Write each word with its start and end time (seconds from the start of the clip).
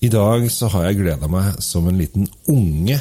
I 0.00 0.08
dag 0.08 0.46
så 0.52 0.68
har 0.72 0.86
jeg 0.88 1.02
gleda 1.02 1.28
meg 1.28 1.58
som 1.60 1.88
en 1.88 1.98
liten 2.00 2.28
unge 2.48 2.96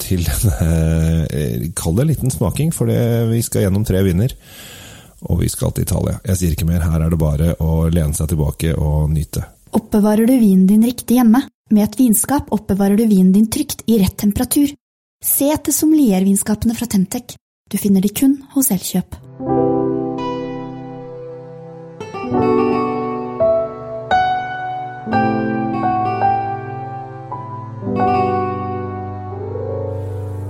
til 0.00 0.24
en 0.24 1.66
Kall 1.76 1.98
det 1.98 2.04
en 2.04 2.10
liten 2.10 2.32
smaking, 2.32 2.72
for 2.74 2.88
vi 3.30 3.40
skal 3.44 3.66
gjennom 3.66 3.84
tre 3.86 4.00
viner. 4.06 4.32
Og 5.28 5.42
vi 5.42 5.50
skal 5.52 5.70
til 5.74 5.84
Italia. 5.84 6.16
Jeg 6.26 6.38
sier 6.40 6.54
ikke 6.56 6.66
mer, 6.66 6.82
her 6.82 7.04
er 7.04 7.12
det 7.12 7.20
bare 7.20 7.52
å 7.62 7.84
lene 7.92 8.16
seg 8.16 8.32
tilbake 8.32 8.72
og 8.74 9.12
nyte. 9.12 9.44
Oppbevarer 9.76 10.26
du 10.26 10.34
vinen 10.34 10.66
din 10.66 10.82
riktig 10.88 11.20
hjemme? 11.20 11.44
Med 11.72 11.84
et 11.86 12.00
vinskap 12.00 12.50
oppbevarer 12.52 12.98
du 12.98 13.04
vinen 13.06 13.30
din 13.36 13.46
trygt 13.52 13.84
i 13.86 14.00
rett 14.02 14.16
temperatur. 14.24 14.72
Se 15.22 15.52
etter 15.54 15.72
sommeliervinskapene 15.76 16.74
fra 16.76 16.90
Temtec. 16.90 17.36
Du 17.70 17.78
finner 17.80 18.02
de 18.02 18.10
kun 18.12 18.40
hos 18.56 18.72
Elkjøp. 18.74 19.14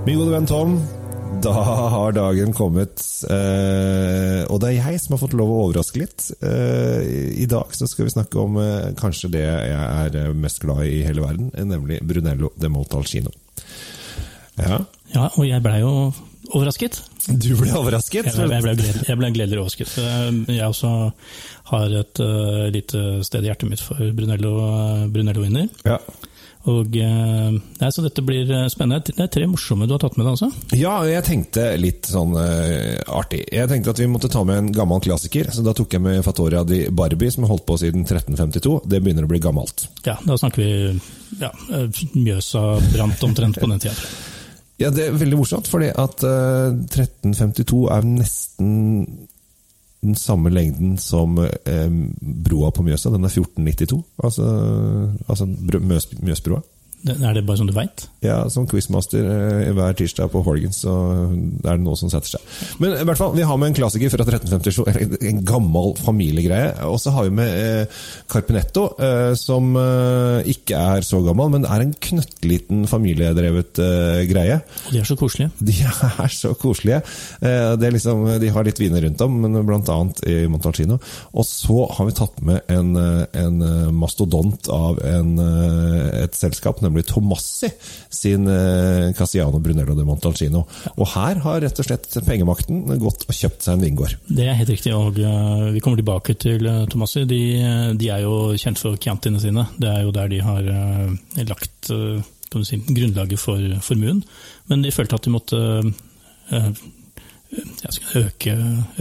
Min 0.03 0.17
gode 0.19 0.33
venn 0.33 0.47
Tom, 0.49 0.73
da 1.43 1.51
har 1.93 2.11
dagen 2.15 2.51
kommet. 2.55 2.99
Eh, 3.23 4.41
og 4.51 4.59
det 4.59 4.73
er 4.73 4.89
jeg 4.91 4.99
som 4.99 5.15
har 5.15 5.21
fått 5.21 5.35
lov 5.39 5.51
å 5.53 5.61
overraske 5.67 6.01
litt. 6.01 6.25
Eh, 6.43 7.39
I 7.39 7.47
dag 7.47 7.71
så 7.71 7.87
skal 7.87 8.09
vi 8.09 8.13
snakke 8.13 8.41
om 8.41 8.57
eh, 8.59 8.89
kanskje 8.99 9.31
det 9.31 9.45
jeg 9.45 9.77
er 9.79 10.35
mest 10.35 10.59
glad 10.63 10.83
i 10.83 10.97
i 10.97 11.05
hele 11.07 11.23
verden, 11.23 11.53
nemlig 11.55 12.01
Brunello 12.03 12.51
de 12.59 12.71
Montalcino. 12.73 13.31
Ja, 14.59 14.83
Ja, 15.13 15.29
og 15.37 15.45
jeg 15.45 15.61
blei 15.63 15.79
jo 15.79 15.93
overrasket. 16.51 16.99
du 17.29 17.53
ble 17.55 17.71
overrasket? 17.79 18.27
Jeg 18.27 18.35
ble, 18.35 18.49
jeg 18.57 18.65
ble, 18.65 18.75
gledelig, 18.75 19.07
jeg 19.07 19.21
ble 19.21 19.31
gledelig 19.37 19.61
overrasket. 19.61 19.95
Jeg 20.51 20.67
også 20.67 20.91
har 21.71 21.97
et 22.01 22.21
uh, 22.21 22.67
lite 22.73 23.03
sted 23.23 23.45
i 23.45 23.51
hjertet 23.51 23.69
mitt 23.71 23.81
for 23.81 24.01
Brunello, 24.17 24.53
uh, 24.59 25.03
Brunello-viner. 25.13 25.69
Ja. 25.87 25.99
Og 26.71 26.95
eh, 26.95 27.55
nei, 27.81 27.89
Så 27.91 28.03
dette 28.05 28.23
blir 28.23 28.47
eh, 28.47 28.67
spennende. 28.71 29.03
Det 29.09 29.25
er 29.25 29.31
tre 29.31 29.47
morsomme 29.51 29.87
du 29.87 29.95
har 29.95 30.01
tatt 30.03 30.15
med 30.15 30.25
deg, 30.27 30.37
altså. 30.37 30.77
Ja, 30.79 30.95
jeg 31.07 31.25
tenkte 31.27 31.65
litt 31.79 32.07
sånn 32.07 32.37
uh, 32.37 32.99
artig. 33.11 33.41
Jeg 33.51 33.67
tenkte 33.71 33.91
at 33.91 33.99
vi 33.99 34.07
måtte 34.11 34.31
ta 34.31 34.45
med 34.47 34.61
en 34.61 34.69
gammel 34.75 35.03
klassiker, 35.03 35.51
så 35.51 35.65
da 35.65 35.73
tok 35.75 35.97
jeg 35.97 36.03
med 36.05 36.21
Fatoria 36.23 36.63
di 36.67 36.85
Barbie, 36.87 37.33
som 37.33 37.43
har 37.43 37.51
holdt 37.51 37.67
på 37.67 37.77
siden 37.81 38.07
1352. 38.07 38.77
Det 38.87 39.01
begynner 39.03 39.27
å 39.27 39.31
bli 39.33 39.41
gammelt. 39.43 39.89
Ja, 40.07 40.15
Da 40.23 40.39
snakker 40.39 40.63
vi 40.63 40.71
ja, 41.41 41.49
Mjøsa 42.13 42.63
brant 42.93 43.27
omtrent 43.27 43.59
på 43.59 43.67
den 43.67 43.83
tida. 43.83 43.97
Ja, 44.81 44.89
det 44.93 45.09
er 45.09 45.19
veldig 45.19 45.37
morsomt, 45.37 45.67
fordi 45.69 45.91
at 45.91 46.23
uh, 46.23 46.71
1352 46.71 47.83
er 47.91 48.07
nesten 48.07 48.71
den 50.03 50.15
samme 50.19 50.51
lengden 50.53 50.97
som 51.01 51.39
eh, 51.39 51.89
broa 52.21 52.71
på 52.75 52.83
Mjøsa. 52.85 53.11
Den 53.13 53.23
er 53.23 53.31
1492, 53.31 54.03
altså, 54.23 54.47
altså 55.27 55.47
Mjøs, 55.47 56.09
Mjøsbrua. 56.19 56.61
Er 57.03 57.33
det 57.35 57.43
bare 57.43 57.59
sånn 57.59 57.67
du 57.67 57.75
veit? 57.75 58.05
Ja, 58.23 58.37
som 58.47 58.63
quizmaster 58.69 59.25
eh, 59.27 59.71
hver 59.75 59.95
tirsdag 59.99 60.29
på 60.31 60.39
Horgans, 60.45 60.77
så 60.85 60.93
er 61.33 61.75
det 61.75 61.83
noe 61.83 61.97
som 61.99 62.11
setter 62.11 62.37
seg. 62.37 62.45
Men 62.79 62.95
i 62.95 63.03
hvert 63.03 63.19
fall, 63.19 63.33
vi 63.35 63.43
har 63.43 63.59
med 63.59 63.73
en 63.73 63.75
klassiker 63.75 64.11
fra 64.13 64.23
1357, 64.23 64.85
eller 64.87 65.25
en 65.27 65.41
gammel 65.43 65.91
familiegreie. 65.99 66.69
Og 66.87 67.01
så 67.03 67.11
har 67.11 67.27
vi 67.27 67.33
med 67.41 67.51
eh, 67.51 67.97
Carpinetto, 68.31 68.85
eh, 69.03 69.33
som 69.39 69.73
eh, 69.79 70.47
ikke 70.53 70.79
er 70.79 71.03
så 71.03 71.19
gammel, 71.25 71.51
men 71.57 71.67
er 71.67 71.83
en 71.83 71.91
knøttliten 72.07 72.85
familiedrevet 72.87 73.83
greie. 74.29 74.61
Og 74.87 74.95
de 74.95 75.01
er 75.01 75.09
så 75.09 75.19
koselige. 75.19 75.51
De 75.59 75.75
er 76.23 76.31
så 76.31 76.53
koselige. 76.59 77.01
Det 77.43 77.91
liksom, 77.91 78.25
de 78.39 78.51
har 78.53 78.63
litt 78.63 78.79
viner 78.79 79.03
rundt 79.03 79.21
om, 79.25 79.35
men 79.43 79.59
blant 79.67 79.91
annet 79.91 80.23
i 80.29 80.37
Montalcino. 80.47 81.01
Og 81.35 81.47
så 81.47 81.83
har 81.97 82.07
vi 82.07 82.15
tatt 82.15 82.39
med 82.45 82.71
en, 82.71 82.95
en 82.95 83.59
mastodont 83.97 84.71
av 84.71 85.01
en, 85.03 85.35
et 86.23 86.37
selskap, 86.37 86.79
nemlig 86.83 86.92
Tomassi 87.01 87.69
sin 88.13 88.45
eh, 88.47 89.13
Cassiano 89.17 89.59
Brunello 89.59 89.95
de 89.97 90.05
Montalcino. 90.05 90.63
Og 90.93 91.07
her 91.15 91.41
har 91.43 91.61
rett 91.63 91.81
og 91.81 91.87
slett 91.87 92.07
pengemakten 92.27 92.83
gått 93.01 93.25
og 93.25 93.33
kjøpt 93.33 93.65
seg 93.65 93.77
en 93.77 93.85
vingård. 93.87 94.15
Det 94.29 94.45
er 94.45 94.59
helt 94.59 94.73
riktig. 94.75 94.93
og 94.93 95.17
eh, 95.17 95.65
Vi 95.73 95.81
kommer 95.83 95.99
tilbake 95.99 96.37
til 96.39 96.67
eh, 96.69 96.83
Tomassi. 96.91 97.25
De, 97.29 97.41
de 97.99 98.11
er 98.13 98.23
jo 98.27 98.53
kjent 98.59 98.81
for 98.81 98.99
Chiantiene 99.01 99.41
sine. 99.41 99.65
Det 99.81 99.89
er 99.89 100.05
jo 100.05 100.13
der 100.15 100.29
de 100.29 100.41
har 100.43 100.71
lagt 101.49 101.89
kan 101.89 102.61
du 102.61 102.67
si, 102.67 102.77
grunnlaget 102.85 103.41
for 103.41 103.61
formuen. 103.81 104.21
Men 104.69 104.83
de 104.85 104.93
følte 104.93 105.17
at 105.17 105.25
de 105.25 105.33
måtte 105.33 105.61
jeg 107.53 107.95
skal 107.97 108.25
øke, 108.25 108.53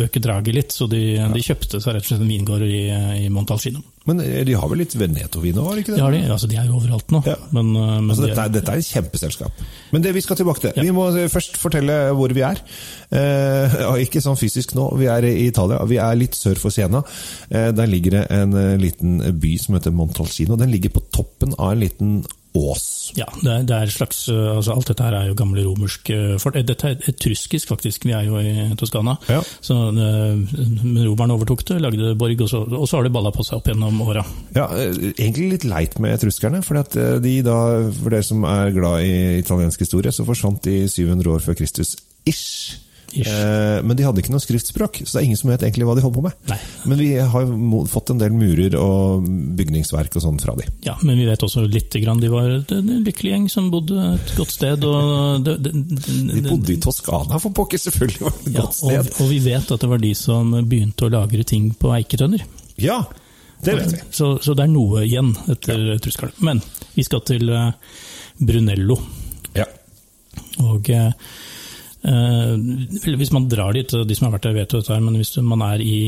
øke 0.04 0.20
draget 0.22 0.56
litt, 0.56 0.74
så 0.74 0.88
de, 0.90 1.00
de 1.32 1.42
kjøpte 1.44 1.80
seg 1.80 1.96
rett 1.96 2.04
og 2.04 2.10
slett 2.10 2.24
en 2.24 2.30
vingård 2.30 2.64
i, 2.66 2.84
i 3.24 3.28
Montalcino. 3.32 3.82
Men 4.08 4.20
eh, 4.24 4.42
de 4.46 4.56
har 4.58 4.68
vel 4.70 4.82
litt 4.82 4.96
Veneto-vin 4.98 5.58
òg, 5.60 5.68
har 5.68 5.78
de 5.78 5.84
ikke 5.84 5.94
det? 5.94 6.00
Har 6.02 6.14
de, 6.14 6.22
altså 6.34 6.50
de 6.50 6.58
er 6.58 6.66
jo 6.68 6.78
overalt 6.80 7.14
nå. 7.14 7.22
Ja. 7.28 7.36
Men, 7.54 7.70
eh, 7.76 7.94
men 8.00 8.10
Altså, 8.10 8.26
dette, 8.26 8.44
er, 8.44 8.52
dette 8.56 8.74
er 8.74 8.82
et 8.82 8.90
kjempeselskap. 8.90 9.62
Men 9.94 10.04
det 10.04 10.14
vi 10.16 10.24
skal 10.24 10.40
tilbake 10.40 10.64
til. 10.64 10.74
Ja. 10.76 10.86
Vi 10.88 10.96
må 10.96 11.06
eh, 11.14 11.30
først 11.32 11.58
fortelle 11.62 11.98
hvor 12.18 12.34
vi 12.34 12.44
er. 12.46 12.60
Eh, 13.14 13.78
ikke 14.06 14.24
sånn 14.24 14.38
fysisk 14.40 14.76
nå, 14.78 14.88
vi 15.00 15.08
er 15.12 15.28
i 15.30 15.46
Italia. 15.46 15.80
Vi 15.88 16.00
er 16.02 16.18
litt 16.18 16.38
sør 16.38 16.60
for 16.60 16.74
Siena. 16.74 17.04
Eh, 17.48 17.70
der 17.76 17.90
ligger 17.90 18.18
det 18.18 18.26
en 18.34 18.58
liten 18.82 19.18
by 19.42 19.56
som 19.62 19.78
heter 19.78 19.94
Montalcino. 19.94 20.58
Den 20.60 20.72
ligger 20.74 20.96
på 20.98 21.06
toppen 21.14 21.56
av 21.58 21.76
en 21.76 21.84
liten 21.84 22.22
ås. 22.54 23.12
ja, 23.16 23.26
det 23.40 23.52
er, 23.52 23.62
det 23.68 23.76
er 23.76 23.92
slags, 23.92 24.26
eh, 24.28 24.56
altså 24.56 24.74
Alt 24.76 24.90
dette 24.90 25.04
her 25.06 25.16
er 25.16 25.28
jo 25.30 25.36
gamle 25.38 25.64
romersk 25.64 26.10
eh, 26.12 26.34
fort. 26.42 26.56
Eh, 26.58 26.64
Dette 26.68 26.90
er 26.90 27.08
etruskisk, 27.12 27.70
faktisk. 27.70 28.04
Vi 28.08 28.14
er 28.16 28.28
jo 28.28 28.40
i 28.40 28.68
Toskana. 28.78 29.16
Ja. 29.32 29.40
Så 29.64 29.76
Romerne 29.88 31.36
overtok 31.36 31.64
det, 31.68 31.80
lagde 31.82 32.14
borg, 32.18 32.44
og 32.44 32.52
så, 32.52 32.62
og 32.66 32.86
så 32.88 32.98
har 32.98 33.08
det 33.08 33.14
balla 33.14 33.32
på 33.34 33.44
seg 33.46 33.60
opp 33.60 33.72
gjennom 33.72 34.00
åra. 34.04 34.24
Ja, 34.56 34.68
egentlig 35.16 35.50
litt 35.56 35.68
leit 35.68 35.98
med 36.02 36.16
etruskerne. 36.18 36.62
For 36.66 36.80
at 36.82 36.96
de 37.24 37.34
da, 37.46 37.58
for 37.98 38.12
dere 38.12 38.26
som 38.26 38.44
er 38.48 38.72
glad 38.76 39.08
i 39.08 39.12
italiensk 39.40 39.84
historie, 39.86 40.12
så 40.12 40.28
forsvant 40.28 40.62
de 40.68 40.82
700 40.92 41.32
år 41.32 41.44
før 41.44 41.58
Kristus. 41.58 41.96
Ish. 42.28 42.91
Eh, 43.20 43.78
men 43.84 43.96
de 43.98 44.04
hadde 44.06 44.22
ikke 44.22 44.32
noe 44.32 44.42
skriftspråk, 44.42 45.02
så 45.04 45.16
det 45.16 45.20
er 45.20 45.26
ingen 45.28 45.40
som 45.40 45.50
vet 45.52 45.64
egentlig 45.66 45.86
hva 45.88 45.96
de 45.98 46.04
holdt 46.04 46.16
på 46.16 46.24
med. 46.24 46.36
Nei. 46.48 46.58
Men 46.88 47.00
vi 47.00 47.08
har 47.34 47.52
fått 47.92 48.12
en 48.14 48.20
del 48.22 48.34
murer 48.36 48.76
og 48.80 49.26
bygningsverk 49.58 50.16
og 50.16 50.24
sånn 50.24 50.40
fra 50.42 50.56
de. 50.58 50.66
Ja, 50.86 50.96
men 51.02 51.20
vi 51.20 51.28
vet 51.28 51.44
også 51.44 51.64
lite 51.66 52.00
grann. 52.02 52.22
De 52.22 52.30
var 52.32 52.48
en 52.56 52.92
lykkelig 53.06 53.34
gjeng 53.34 53.48
som 53.52 53.70
bodde 53.72 53.98
et 54.14 54.34
godt 54.38 54.54
sted. 54.54 54.86
Og 54.88 55.44
det, 55.46 55.58
det, 55.66 55.74
De 56.32 56.44
bodde 56.46 56.74
i 56.74 56.80
Toskana, 56.82 57.40
for 57.42 57.54
pokker, 57.56 57.80
selvfølgelig 57.82 58.24
var 58.24 58.36
det 58.36 58.44
et 58.44 58.54
ja, 58.54 58.60
godt 58.60 58.78
og, 58.78 58.92
sted. 58.92 59.12
og 59.18 59.32
vi 59.32 59.42
vet 59.46 59.74
at 59.76 59.84
det 59.84 59.92
var 59.92 60.02
de 60.02 60.14
som 60.18 60.54
begynte 60.60 61.08
å 61.08 61.12
lagre 61.12 61.46
ting 61.48 61.72
på 61.78 61.92
eiketønner. 61.96 62.46
Ja, 62.80 63.02
det 63.62 63.76
vet 63.78 63.92
vi. 63.94 64.02
Så, 64.10 64.34
så 64.42 64.56
det 64.58 64.66
er 64.66 64.72
noe 64.72 65.04
igjen 65.06 65.34
etter 65.52 65.84
Truskal. 66.02 66.32
Men 66.42 66.62
vi 66.96 67.04
skal 67.06 67.22
til 67.28 67.52
eh, 67.52 67.70
Brunello. 68.42 68.96
Ja. 69.54 69.68
Og 70.64 70.90
eh, 70.90 71.12
Hvis 72.02 73.32
man 73.32 73.48
drar 73.50 73.72
dit, 73.76 73.88
de 74.08 74.14
som 74.18 74.26
har 74.28 74.34
vært 74.38 74.48
der 74.48 74.56
vet 74.56 74.72
jo 74.74 74.80
dette, 74.80 74.94
her, 74.94 75.02
men 75.04 75.18
hvis 75.20 75.36
man 75.46 75.62
er 75.62 75.82
i, 75.84 75.98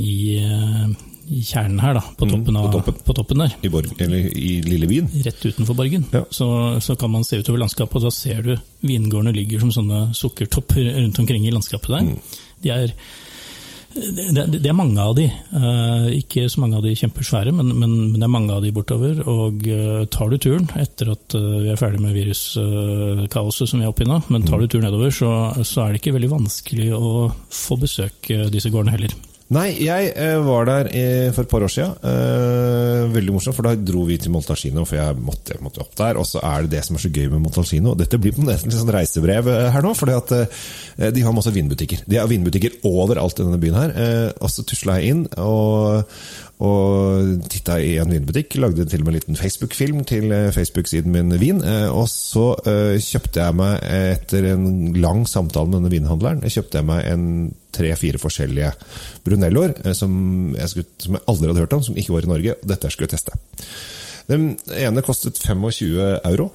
i, 0.00 0.16
eh, 0.42 0.88
i 1.36 1.42
kjernen 1.42 1.80
her, 1.82 1.94
da, 1.98 2.02
på 2.18 2.26
Mm, 2.26 2.32
toppen, 2.34 2.54
på 2.58 2.72
toppen. 2.72 2.94
på 3.06 3.14
toppen 3.14 3.38
der, 3.44 3.54
I, 3.62 3.68
Borg, 3.70 3.92
eller 4.02 4.26
i 4.34 4.60
Lille 4.66 4.86
Wien. 4.90 5.08
rett 5.24 5.44
utenfor 5.46 5.74
borgen, 5.78 6.04
Ja. 6.12 6.24
så, 6.30 6.80
så 6.82 6.96
kan 6.98 7.10
man 7.10 7.24
se 7.24 7.38
utover 7.38 7.58
landskapet, 7.62 7.96
og 7.96 8.02
da 8.02 8.10
ser 8.10 8.42
du 8.42 8.56
vingårdene 8.82 9.34
ligger 9.34 9.60
som 9.60 9.70
sånne 9.74 10.14
sukkertopper 10.14 10.92
rundt 11.02 11.18
omkring 11.18 11.46
i 11.46 11.50
landskapet 11.54 11.88
der. 11.88 12.02
Mm. 12.02 12.18
De 12.62 12.70
er, 12.70 12.92
det, 13.96 14.44
det, 14.58 14.68
er 14.68 14.76
mange 14.76 15.02
av 15.02 15.14
de, 15.16 15.26
eh, 15.26 16.08
ikke 16.18 16.46
så 16.52 16.62
mange 16.62 16.78
av 16.78 16.84
de 16.86 16.94
kjempesvære, 16.98 17.52
men, 17.56 17.72
men, 17.78 17.94
men 18.12 18.18
det 18.18 18.26
er 18.26 18.32
mange 18.32 18.56
av 18.56 18.64
de 18.64 18.72
bortover. 18.74 19.22
Og 19.30 19.66
eh, 19.70 20.02
tar 20.12 20.32
du 20.32 20.38
turen, 20.42 20.68
etter 20.78 21.12
at 21.14 21.36
eh, 21.38 21.46
vi 21.64 21.72
er 21.72 21.80
ferdig 21.80 22.02
med 22.04 22.16
viruskaoset 22.16 23.70
som 23.70 23.80
vi 23.80 23.86
er 23.86 23.92
oppe 23.92 24.06
i 24.06 24.10
nå, 24.10 24.20
men 24.32 24.46
tar 24.46 24.62
du 24.62 24.68
turen 24.68 24.88
nedover, 24.88 25.14
så, 25.14 25.30
så 25.62 25.84
er 25.86 25.94
det 25.94 26.02
ikke 26.02 26.16
veldig 26.18 26.34
vanskelig 26.36 26.90
å 26.96 27.14
få 27.52 27.80
besøk 27.80 28.32
disse 28.52 28.72
gårdene 28.72 28.96
heller. 28.98 29.16
Nei, 29.54 29.68
jeg 29.78 30.08
eh, 30.18 30.40
var 30.42 30.66
der 30.66 30.88
eh, 30.90 31.28
for 31.30 31.46
et 31.46 31.50
par 31.50 31.62
år 31.62 31.70
siden. 31.70 31.92
Eh, 32.02 33.04
veldig 33.14 33.34
morsomt, 33.36 33.54
for 33.54 33.68
da 33.68 33.76
dro 33.78 34.02
vi 34.08 34.16
til 34.18 34.32
Montalcino, 34.34 34.82
for 34.88 34.98
jeg 34.98 35.18
måtte, 35.22 35.54
jeg 35.54 35.62
måtte 35.62 35.84
opp 35.84 35.92
der. 36.00 36.18
Og 36.18 36.26
så 36.26 36.42
er 36.42 36.64
det 36.64 36.72
det 36.72 36.80
som 36.82 36.98
er 36.98 37.04
så 37.04 37.12
gøy 37.14 37.28
med 37.30 37.44
Montalcino. 37.44 37.94
Dette 37.94 38.18
blir 38.18 38.34
på 38.34 38.42
nesten 38.42 38.72
litt 38.72 38.80
sånn 38.80 38.90
reisebrev 38.96 39.50
eh, 39.52 39.68
her 39.70 39.86
nå, 39.86 39.92
for 39.94 40.10
eh, 40.10 41.12
de 41.14 41.22
har 41.22 41.36
masse 41.36 41.54
vinbutikker. 41.54 42.02
De 42.10 42.18
har 42.18 42.26
vinbutikker 42.30 42.80
overalt 42.90 43.38
i 43.38 43.46
denne 43.46 43.62
byen 43.62 43.78
her. 43.78 43.94
Eh, 43.94 44.28
og 44.40 44.50
så 44.50 44.66
tusla 44.66 44.98
jeg 44.98 45.14
inn 45.14 45.22
og, 45.38 46.18
og 46.64 47.42
titta 47.52 47.76
i 47.84 47.96
en 48.00 48.12
vinbutikk. 48.14 48.56
Lagde 48.62 48.86
til 48.88 49.02
og 49.02 49.08
med 49.08 49.12
en 49.12 49.18
liten 49.18 49.36
Facebook-film 49.36 50.04
til 50.08 50.32
eh, 50.32 50.52
Facebook-siden 50.54 51.12
min 51.12 51.34
Vin. 51.40 51.60
Eh, 51.60 51.88
og 51.92 52.08
så 52.08 52.54
eh, 52.64 52.96
kjøpte 53.02 53.42
jeg 53.42 53.58
meg, 53.58 53.84
etter 53.84 54.48
en 54.54 54.94
lang 54.96 55.26
samtale 55.28 55.68
med 55.68 55.82
denne 55.82 55.92
vinhandleren, 55.92 56.40
kjøpte 56.48 56.80
jeg 56.80 56.88
meg 56.88 57.04
en 57.10 57.26
tre-fire 57.76 58.20
forskjellige 58.22 58.72
Brunelloer 59.26 59.74
som, 59.92 60.14
jeg 60.56 60.70
som 60.72 61.18
jeg 61.18 61.26
aldri 61.28 61.50
hadde 61.50 61.66
hørt 61.66 61.76
om, 61.76 61.84
som 61.84 61.98
ikke 62.00 62.14
var 62.14 62.24
i 62.24 62.32
Norge. 62.32 62.56
og 62.56 62.70
Dette 62.72 62.92
skulle 62.92 63.10
jeg 63.10 63.18
teste. 63.18 63.36
Den 64.30 64.54
ene 64.72 65.04
kostet 65.04 65.36
25 65.38 65.92
euro. 66.24 66.48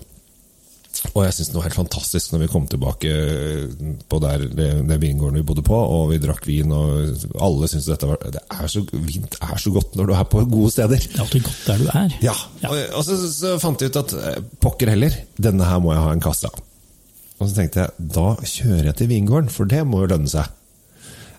Og 1.12 1.24
jeg 1.26 1.34
syns 1.34 1.50
det 1.50 1.58
var 1.58 1.66
helt 1.66 1.80
fantastisk 1.80 2.32
når 2.32 2.44
vi 2.44 2.50
kom 2.52 2.68
tilbake 2.70 3.12
på 4.12 4.20
der, 4.22 4.44
det 4.86 4.98
vingården 5.02 5.40
vi 5.40 5.46
bodde 5.50 5.64
på, 5.66 5.76
og 5.76 6.12
vi 6.12 6.20
drakk 6.22 6.46
vin, 6.48 6.72
og 6.72 7.26
alle 7.42 7.70
syntes 7.72 7.90
dette 7.90 8.10
var 8.10 8.22
det 8.22 8.44
er 8.46 8.70
så, 8.70 8.84
Vin 8.94 9.26
er 9.26 9.58
så 9.60 9.74
godt 9.74 9.98
når 9.98 10.12
du 10.12 10.14
er 10.16 10.28
på 10.30 10.44
gode 10.46 10.72
steder. 10.76 11.02
Det 11.02 11.18
er 11.18 11.26
alltid 11.26 11.48
godt 11.48 11.64
der 11.68 11.82
du 11.82 11.90
er. 12.04 12.18
Ja, 12.24 12.36
Og, 12.70 12.78
og 13.00 13.06
så, 13.08 13.18
så 13.34 13.56
fant 13.62 13.82
jeg 13.82 13.92
ut 13.92 14.02
at 14.04 14.14
eh, 14.22 14.40
pokker 14.62 14.94
heller, 14.94 15.18
denne 15.42 15.68
her 15.68 15.82
må 15.84 15.96
jeg 15.96 16.06
ha 16.06 16.14
en 16.14 16.24
kasse 16.24 16.52
av. 16.52 16.62
Og 17.42 17.50
så 17.50 17.58
tenkte 17.58 17.88
jeg 17.88 18.10
da 18.14 18.28
kjører 18.38 18.92
jeg 18.92 19.00
til 19.02 19.10
vingården, 19.10 19.50
for 19.50 19.70
det 19.70 19.82
må 19.90 20.04
jo 20.04 20.12
lønne 20.14 20.30
seg. 20.30 20.54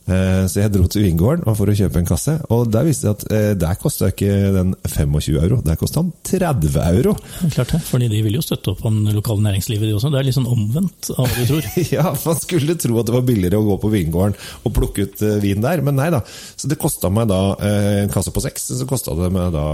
Eh, 0.02 0.46
Så 0.50 0.58
jeg 0.60 0.72
dro 0.74 0.86
til 0.90 1.04
vingården 1.04 1.44
for 1.54 1.70
å 1.70 1.74
kjøpe 1.78 2.00
en 2.00 2.06
kasse, 2.08 2.32
og 2.50 2.70
der 2.74 2.86
viste 2.88 3.06
det 3.06 3.12
at 3.14 3.32
eh, 3.32 3.52
der 3.54 3.76
kosta 3.78 4.08
ikke 4.10 4.30
den 4.56 4.72
25 4.88 5.36
euro, 5.38 5.60
der 5.62 5.76
kosta 5.78 6.02
den 6.02 6.10
30 6.26 6.78
euro. 6.82 7.12
Klart 7.54 7.74
det, 7.76 7.80
fordi 7.86 8.08
de 8.10 8.22
vil 8.26 8.34
jo 8.38 8.42
støtte 8.42 8.72
opp 8.74 8.82
om 8.88 8.98
det 9.06 9.14
lokale 9.14 9.44
næringslivet, 9.46 9.86
de 9.86 9.94
også. 9.94 10.10
Det 10.10 10.18
er 10.18 10.26
litt 10.26 10.38
sånn 10.38 10.50
omvendt 10.50 11.12
av 11.14 11.26
hva 11.28 11.38
du 11.38 11.52
tror. 11.52 11.68
Ja, 11.96 12.08
man 12.24 12.40
skulle 12.40 12.74
tro 12.80 12.98
at 12.98 13.06
det 13.10 13.14
var 13.14 13.26
billigere 13.28 13.60
å 13.60 13.66
gå 13.66 13.76
på 13.82 13.92
vingården 13.92 14.34
og 14.66 14.74
plukke 14.74 15.06
ut 15.06 15.22
eh, 15.22 15.38
vin 15.44 15.62
der, 15.62 15.84
men 15.86 15.98
nei 16.00 16.08
da. 16.14 16.22
Så 16.56 16.70
det 16.72 16.80
kosta 16.82 17.10
meg 17.12 17.28
da 17.30 17.40
en 17.62 18.10
kasse 18.12 18.32
på 18.34 18.42
seks, 18.42 18.70
så 18.80 18.86
kosta 18.90 19.14
det 19.18 19.30
meg 19.34 19.52
da 19.54 19.64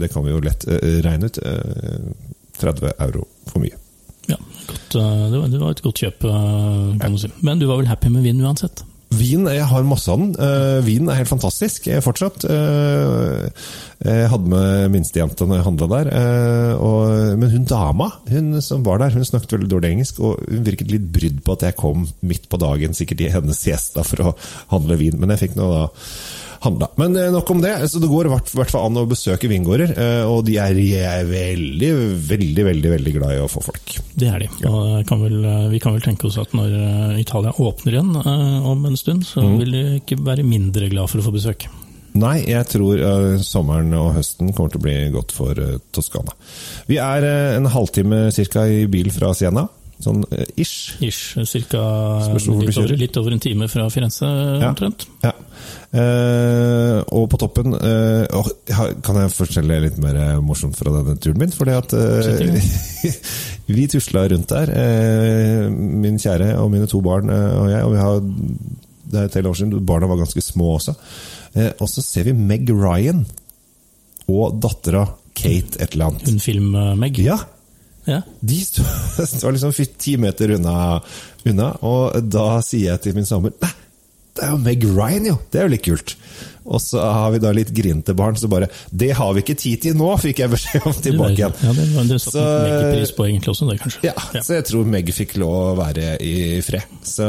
Det 0.00 0.08
kan 0.12 0.24
vi 0.26 0.32
jo 0.34 0.40
lett 0.44 0.66
regne 1.04 1.30
ut. 1.30 1.38
eh, 1.40 2.10
30 2.60 2.92
euro 3.00 3.24
for 3.48 3.62
mye. 3.62 3.72
Ja, 4.28 4.36
godt, 4.68 4.92
det, 4.92 5.38
var, 5.60 5.70
et 5.72 5.80
godt 5.82 6.02
kjøp, 6.02 6.26
kan 7.00 7.14
du 7.16 7.18
si. 7.22 7.30
Men 7.40 7.58
du 7.58 7.64
var 7.70 7.80
vel 7.80 7.88
happy 7.88 8.10
med 8.12 8.26
vin 8.26 8.42
uansett? 8.44 8.84
Vin, 9.10 9.42
jeg 9.50 9.66
har 9.66 9.86
masse 9.86 10.06
av 10.12 10.20
den. 10.20 10.34
Uh, 10.38 10.78
vin 10.86 11.08
er 11.10 11.18
helt 11.18 11.30
fantastisk 11.30 11.88
eh, 11.90 11.98
fortsatt. 12.04 12.44
Uh, 12.46 13.48
jeg 14.06 14.28
hadde 14.30 14.52
med 14.52 14.92
minstejenta 14.94 15.48
når 15.48 15.58
jeg 15.58 15.66
handla 15.66 15.88
der. 15.90 16.10
Uh, 16.14 16.74
og, 16.78 17.40
men 17.40 17.50
hun 17.50 17.66
dama 17.66 18.06
hun 18.30 18.52
som 18.62 18.84
var 18.86 19.02
der, 19.02 19.16
hun 19.16 19.26
snakket 19.26 19.56
veldig 19.56 19.70
dårlig 19.72 19.90
engelsk, 19.96 20.20
og 20.22 20.38
hun 20.46 20.62
virket 20.68 20.94
litt 20.94 21.10
brydd 21.10 21.42
på 21.42 21.56
at 21.58 21.66
jeg 21.66 21.78
kom 21.80 22.06
midt 22.22 22.46
på 22.46 22.60
dagen, 22.62 22.94
sikkert 22.94 23.26
i 23.26 23.32
hennes 23.34 23.58
siesta, 23.58 24.06
for 24.06 24.30
å 24.30 24.36
handle 24.76 25.00
vin. 25.00 25.18
Men 25.18 25.34
jeg 25.34 25.48
fikk 25.48 25.58
nå 25.58 25.72
da 25.74 25.82
handla. 26.64 26.88
Men 27.00 27.16
eh, 27.16 27.30
nok 27.32 27.50
om 27.50 27.60
det. 27.62 27.74
Så 27.90 28.02
det 28.02 28.10
går 28.10 28.28
i 28.28 28.32
hvert, 28.34 28.52
fall 28.70 28.86
an 28.86 29.00
å 29.00 29.06
besøke 29.08 29.50
vingårder, 29.50 29.94
eh, 29.96 30.22
og 30.28 30.44
de 30.48 30.56
er, 30.62 30.80
er 31.00 31.28
veldig, 31.28 31.90
veldig, 32.30 32.66
veldig 32.70 32.94
veldig 32.94 33.14
glad 33.16 33.36
i 33.36 33.42
å 33.44 33.50
få 33.50 33.64
folk. 33.64 33.96
Det 34.14 34.30
er 34.30 34.44
de. 34.44 34.50
Og 34.70 35.06
kan 35.08 35.22
vel, 35.24 35.38
vi 35.72 35.82
kan 35.82 35.96
vel 35.96 36.04
tenke 36.04 36.28
oss 36.28 36.40
at 36.40 36.54
når 36.56 36.74
eh, 36.76 37.20
Italia 37.22 37.54
åpner 37.56 37.96
igjen 37.96 38.16
eh, 38.22 38.72
om 38.72 38.88
en 38.88 38.98
stund, 39.00 39.26
så 39.28 39.44
vil 39.44 39.76
de 39.76 39.86
ikke 40.00 40.20
være 40.24 40.46
mindre 40.46 40.90
glad 40.92 41.10
for 41.12 41.22
å 41.22 41.28
få 41.28 41.36
besøk. 41.36 41.68
Nei, 42.18 42.40
jeg 42.48 42.66
tror 42.66 42.98
uh, 42.98 43.42
sommeren 43.44 43.92
og 43.94 44.16
høsten 44.16 44.50
kommer 44.50 44.72
til 44.72 44.80
å 44.80 44.82
bli 44.82 44.94
godt 45.14 45.34
for 45.34 45.54
uh, 45.54 45.76
Toskana. 45.94 46.34
Vi 46.90 46.98
er 46.98 47.22
uh, 47.22 47.52
en 47.54 47.70
halvtime 47.70 48.24
cirka 48.34 48.64
i 48.66 48.88
bil 48.90 49.12
fra 49.14 49.30
Siena, 49.36 49.68
sånn 50.04 50.22
eh, 50.32 50.46
ish. 50.60 50.96
Ish, 51.04 51.36
cirka 51.48 51.80
litt 52.32 52.48
over, 52.78 52.96
litt 52.96 53.16
over 53.20 53.32
en 53.36 53.42
time 53.42 53.68
fra 53.68 53.86
Firenze, 53.92 54.26
Ja. 54.60 54.70
omtrent. 54.70 55.06
Ja. 55.24 55.32
Eh, 55.92 56.98
og 57.12 57.26
på 57.32 57.38
toppen 57.42 57.74
eh, 57.74 58.22
åh, 58.38 58.46
Kan 59.02 59.16
jeg 59.18 59.32
fortelle 59.34 59.80
litt 59.82 59.96
mer 60.00 60.38
morsomt 60.44 60.76
fra 60.78 60.92
denne 60.94 61.16
turen 61.18 61.40
min? 61.42 61.50
Fordi 61.52 61.74
at 61.74 61.92
eh, 61.98 63.16
Vi 63.74 63.88
tusla 63.90 64.22
rundt 64.30 64.48
der, 64.54 64.70
eh, 64.70 65.66
min 65.70 66.16
kjære 66.22 66.52
og 66.62 66.70
mine 66.72 66.86
to 66.90 67.02
barn 67.04 67.28
og 67.34 67.68
jeg. 67.72 67.82
Og 67.86 67.92
vi 67.94 68.00
har 68.04 68.20
Det 69.10 69.18
er 69.18 69.24
et 69.28 69.38
helt 69.40 69.50
år 69.50 69.58
siden, 69.58 69.84
barna 69.86 70.06
var 70.10 70.20
ganske 70.22 70.42
små 70.46 70.76
også. 70.78 70.94
Eh, 71.58 71.72
og 71.82 71.88
så 71.90 72.02
ser 72.06 72.28
vi 72.30 72.36
Meg 72.38 72.70
Ryan 72.70 73.24
og 74.30 74.60
dattera 74.62 75.04
Kate 75.34 75.80
et 75.82 75.94
eller 75.96 76.10
annet. 76.12 76.28
Hun 76.30 76.38
film-Meg. 76.42 77.18
Ja, 77.24 77.38
Ja. 78.10 78.22
de 78.40 78.56
står 78.64 79.52
liksom 79.54 79.74
ti 80.00 80.16
meter 80.18 80.56
unna, 80.56 80.98
unna, 81.46 81.68
og 81.86 82.16
da 82.26 82.58
sier 82.66 82.92
jeg 82.94 83.04
til 83.04 83.18
min 83.18 83.28
samboer 83.28 83.54
Nei, 83.62 83.72
det 84.34 84.46
er 84.46 84.54
jo 84.54 84.62
Meg 84.64 84.86
Ryan, 84.88 85.28
jo! 85.30 85.36
Det 85.50 85.60
er 85.60 85.68
jo 85.68 85.74
litt 85.74 85.84
kult. 85.86 86.16
Og 86.70 86.80
så 86.82 87.02
har 87.02 87.32
vi 87.34 87.40
da 87.42 87.50
litt 87.56 87.72
grinte 87.74 88.14
barn, 88.14 88.36
så 88.38 88.48
bare 88.50 88.68
Det 88.90 89.10
har 89.18 89.32
vi 89.34 89.42
ikke 89.42 89.56
tid 89.58 89.82
til 89.82 89.96
nå, 89.98 90.10
fikk 90.22 90.42
jeg 90.44 90.52
beskjed 90.52 90.86
om 90.86 90.94
tilbake 91.02 91.34
igjen. 91.34 91.56
Ja, 91.66 91.72
det 91.74 91.86
det 92.10 92.20
satte 92.22 92.36
Så- 92.36 92.46
Meg 92.62 92.94
pris 92.94 93.12
på 93.16 93.26
egentlig 93.26 93.50
også, 93.54 93.68
det 93.70 93.78
kanskje. 93.80 94.02
Ja, 94.06 94.14
så 94.40 94.54
jeg 94.58 94.64
tror 94.70 94.86
Meg 94.90 95.10
fikk 95.14 95.36
lov 95.40 95.56
å 95.72 95.76
være 95.80 96.14
i 96.22 96.60
fred. 96.64 96.86
Så, 97.02 97.26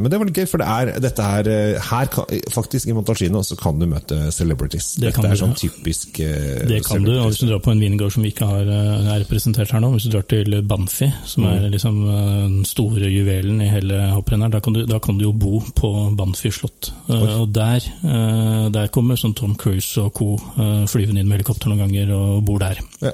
men 0.00 0.10
det 0.12 0.18
var 0.20 0.28
litt 0.28 0.40
gøy, 0.42 0.48
for 0.50 0.62
det 0.62 0.68
er 0.68 1.00
dette 1.00 1.22
her 1.24 1.48
eh, 1.48 1.80
Her 1.88 2.10
kan, 2.12 2.28
Faktisk 2.52 2.88
i 2.88 2.94
Montalcino 2.96 3.42
så 3.46 3.56
kan 3.58 3.78
du 3.80 3.86
møte 3.88 4.18
celebrities. 4.34 4.94
Det 4.96 5.08
Dette 5.08 5.16
kan 5.20 5.30
er 5.30 5.36
du, 5.36 5.40
sånn 5.42 5.54
ja. 5.54 5.60
typisk 5.62 6.20
uh, 6.20 6.66
Det 6.68 6.82
kan 6.86 7.04
du, 7.06 7.12
og 7.18 7.30
hvis 7.30 7.40
du 7.42 7.46
drar 7.48 7.62
på 7.64 7.72
en 7.72 7.80
vingård 7.82 8.12
som 8.14 8.24
vi 8.26 8.32
ikke 8.34 8.48
har, 8.48 8.68
eh, 8.68 9.10
er 9.14 9.22
representert 9.24 9.72
her 9.72 9.82
nå, 9.82 9.92
hvis 9.94 10.08
du 10.08 10.12
drar 10.14 10.26
til 10.28 10.58
Banfi, 10.68 11.08
som 11.28 11.46
er 11.48 11.68
liksom 11.72 12.00
eh, 12.08 12.30
den 12.42 12.64
store 12.68 13.08
juvelen 13.12 13.60
i 13.64 13.70
hele 13.72 14.00
hopprenneren, 14.12 14.52
da, 14.52 14.86
da 14.90 15.00
kan 15.02 15.18
du 15.18 15.26
jo 15.26 15.32
bo 15.32 15.62
på 15.78 15.92
Banfi 16.18 16.52
slott. 16.54 16.92
Uh, 17.08 17.42
Og 17.42 17.52
der, 17.54 17.84
uh, 18.04 18.68
der 18.74 18.81
kommer 18.90 19.16
sånn 19.20 19.34
Tom 19.38 19.54
Cruise 19.56 20.00
og 20.02 20.12
co. 20.16 20.34
eh, 20.58 20.86
flyvende 20.90 21.20
inn 21.20 21.28
med 21.28 21.38
helikopter 21.38 21.68
noen 21.70 21.84
ganger 21.86 22.10
og 22.16 22.42
bor 22.44 22.58
der. 22.58 22.80
Ja, 23.02 23.12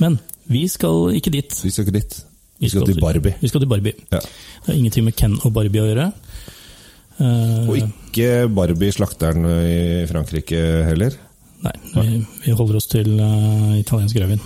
Men 0.00 0.18
vi 0.50 0.66
skal 0.68 1.14
ikke 1.16 1.30
dit. 1.30 1.60
vi 1.64 1.70
skal 1.70 1.86
ikke 1.86 1.98
dit. 2.00 2.24
Vi 2.60 2.68
skal 2.68 2.84
til 2.86 3.00
Barbie. 3.00 3.34
Vi 3.40 3.48
skal 3.48 3.60
til 3.60 3.68
Barbie. 3.68 3.94
Ja. 4.12 4.18
Det 4.20 4.66
har 4.66 4.74
ingenting 4.74 5.04
med 5.04 5.16
Ken 5.16 5.38
og 5.44 5.52
Barbie 5.52 5.82
å 5.82 5.86
gjøre. 5.88 6.12
Eh, 7.18 7.68
Og 7.68 7.76
ikke 7.78 8.48
Barbie 8.54 8.92
slakteren 8.94 9.44
i 9.46 10.06
Frankrike 10.10 10.60
heller. 10.88 11.16
Nei, 11.62 11.72
vi, 11.94 12.26
vi 12.44 12.52
holder 12.58 12.76
oss 12.80 12.88
til 12.90 13.12
uh, 13.20 13.78
italiensk 13.78 14.16
rødvin. 14.18 14.40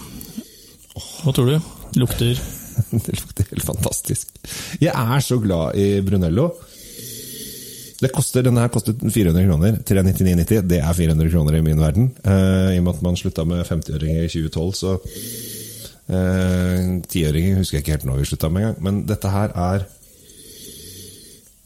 Hva 1.24 1.32
tror 1.32 1.48
du? 1.48 1.56
Lukter 1.96 2.34
Det 3.06 3.14
lukter 3.16 3.46
helt 3.52 3.64
fantastisk. 3.64 4.34
Jeg 4.82 4.92
er 4.92 5.20
så 5.24 5.38
glad 5.40 5.78
i 5.80 6.00
Brunello. 6.04 6.50
Det 7.96 8.12
koster, 8.12 8.44
Denne 8.44 8.60
her 8.60 8.72
kostet 8.72 9.00
400 9.00 9.46
kroner. 9.46 9.76
399,90. 9.88 10.68
Det 10.68 10.80
er 10.82 10.96
400 10.96 11.30
kroner 11.32 11.56
i 11.56 11.64
min 11.64 11.80
verden. 11.80 12.10
Uh, 12.26 12.74
I 12.74 12.78
og 12.80 12.84
med 12.84 12.94
at 12.94 13.04
man 13.06 13.16
slutta 13.16 13.44
med 13.48 13.64
50-øringer 13.64 14.26
i 14.26 14.32
2012, 14.32 14.72
så 14.76 14.96
eh, 16.12 16.82
uh, 16.92 17.58
husker 17.58 17.78
jeg 17.78 17.84
ikke 17.84 17.94
helt 17.96 18.08
når 18.08 18.20
vi 18.20 18.28
slutta 18.28 18.50
med 18.52 18.62
engang. 18.62 18.82
Men 18.84 19.04
dette 19.08 19.32
her 19.32 19.54
er 19.56 19.86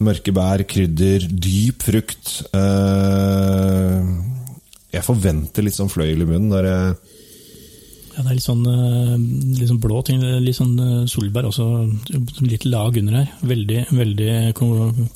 mørke 0.00 0.32
bær, 0.32 0.62
krydder, 0.71 1.27
dyp 1.27 1.82
frukt. 1.82 2.35
Uh, 2.55 4.06
jeg 4.94 5.06
forventer 5.06 5.67
litt 5.67 5.76
sånn 5.76 5.91
fløyel 5.91 6.23
i 6.23 6.29
munnen 6.29 6.50
når 6.50 6.69
jeg 6.69 6.94
Ja, 8.11 8.23
det 8.23 8.31
er 8.31 8.37
litt 8.37 8.44
sånn, 8.44 8.65
litt 9.55 9.71
sånn 9.71 9.83
blå 9.83 10.00
ting, 10.06 10.23
litt 10.43 10.59
sånn 10.59 11.06
solbær 11.11 11.47
også, 11.50 11.67
litt 12.43 12.67
lag 12.67 12.99
under 13.03 13.19
her. 13.21 13.35
Veldig, 13.50 13.83
veldig 13.99 14.31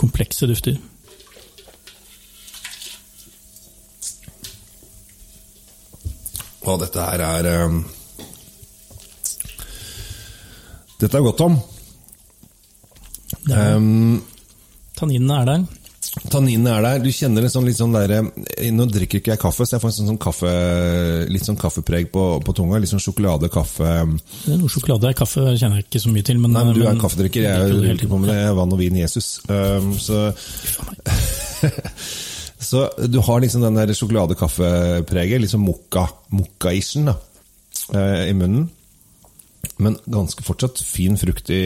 komplekse 0.00 0.50
dufter. 0.50 0.78
Og 6.64 6.80
dette 6.80 7.04
her 7.04 7.20
er 7.26 7.48
um, 7.66 7.80
Dette 11.00 11.18
er 11.18 11.24
godt 11.26 11.40
om. 11.44 11.56
Er, 13.50 13.74
Um, 13.76 14.22
tanninene 14.96 15.40
er 15.42 15.48
der. 15.50 15.64
Tanninene 16.30 16.70
er 16.70 16.84
der. 16.84 17.00
Du 17.02 17.10
kjenner 17.12 17.44
det 17.44 17.50
sånn, 17.52 17.66
litt 17.66 17.76
sånn 17.76 17.92
der, 17.92 18.12
Nå 18.72 18.86
drikker 18.88 19.18
ikke 19.20 19.32
jeg 19.34 19.40
kaffe, 19.42 19.66
så 19.66 19.76
jeg 19.76 19.82
får 19.82 19.90
en 19.90 19.96
sånn, 19.96 20.10
sånn 20.12 20.20
kaffe, 20.22 20.52
litt 21.28 21.44
sånn 21.44 21.58
kaffepreg 21.60 22.08
på, 22.14 22.22
på 22.44 22.54
tunga. 22.56 22.78
Litt 22.80 22.92
sånn 22.92 23.02
sjokolade, 23.02 23.50
kaffe 23.52 23.88
er 23.90 24.06
noe 24.60 24.70
sjokolade. 24.72 25.12
Kaffe 25.18 25.44
kjenner 25.58 25.82
jeg 25.82 25.88
ikke 25.88 26.02
så 26.06 26.14
mye 26.14 26.26
til. 26.30 26.40
Men, 26.40 26.54
Nei, 26.54 26.64
men 26.70 26.78
du 26.78 26.86
er 26.86 27.00
kaffedrikker, 27.02 27.48
jeg 27.48 27.96
ikke 27.98 28.10
på 28.14 28.20
med 28.22 28.30
det. 28.32 28.38
Er 28.46 28.56
vann 28.56 28.72
og 28.76 28.80
vin 28.80 29.00
Jesus. 29.02 29.34
Um, 29.50 29.92
så, 30.00 30.22
så 32.64 32.86
du 33.10 33.20
har 33.24 33.40
liksom 33.44 33.62
den 33.64 33.76
der 33.78 33.92
sjokoladekaffepreget, 33.96 35.40
liksom 35.44 35.64
mokka, 35.68 36.06
mokka-ishen 36.34 37.10
da, 37.10 37.16
eh, 37.94 38.30
i 38.30 38.34
munnen. 38.36 38.68
Men 39.80 39.96
ganske 40.06 40.44
fortsatt 40.44 40.78
fin 40.84 41.16
frukt 41.18 41.48
i 41.50 41.58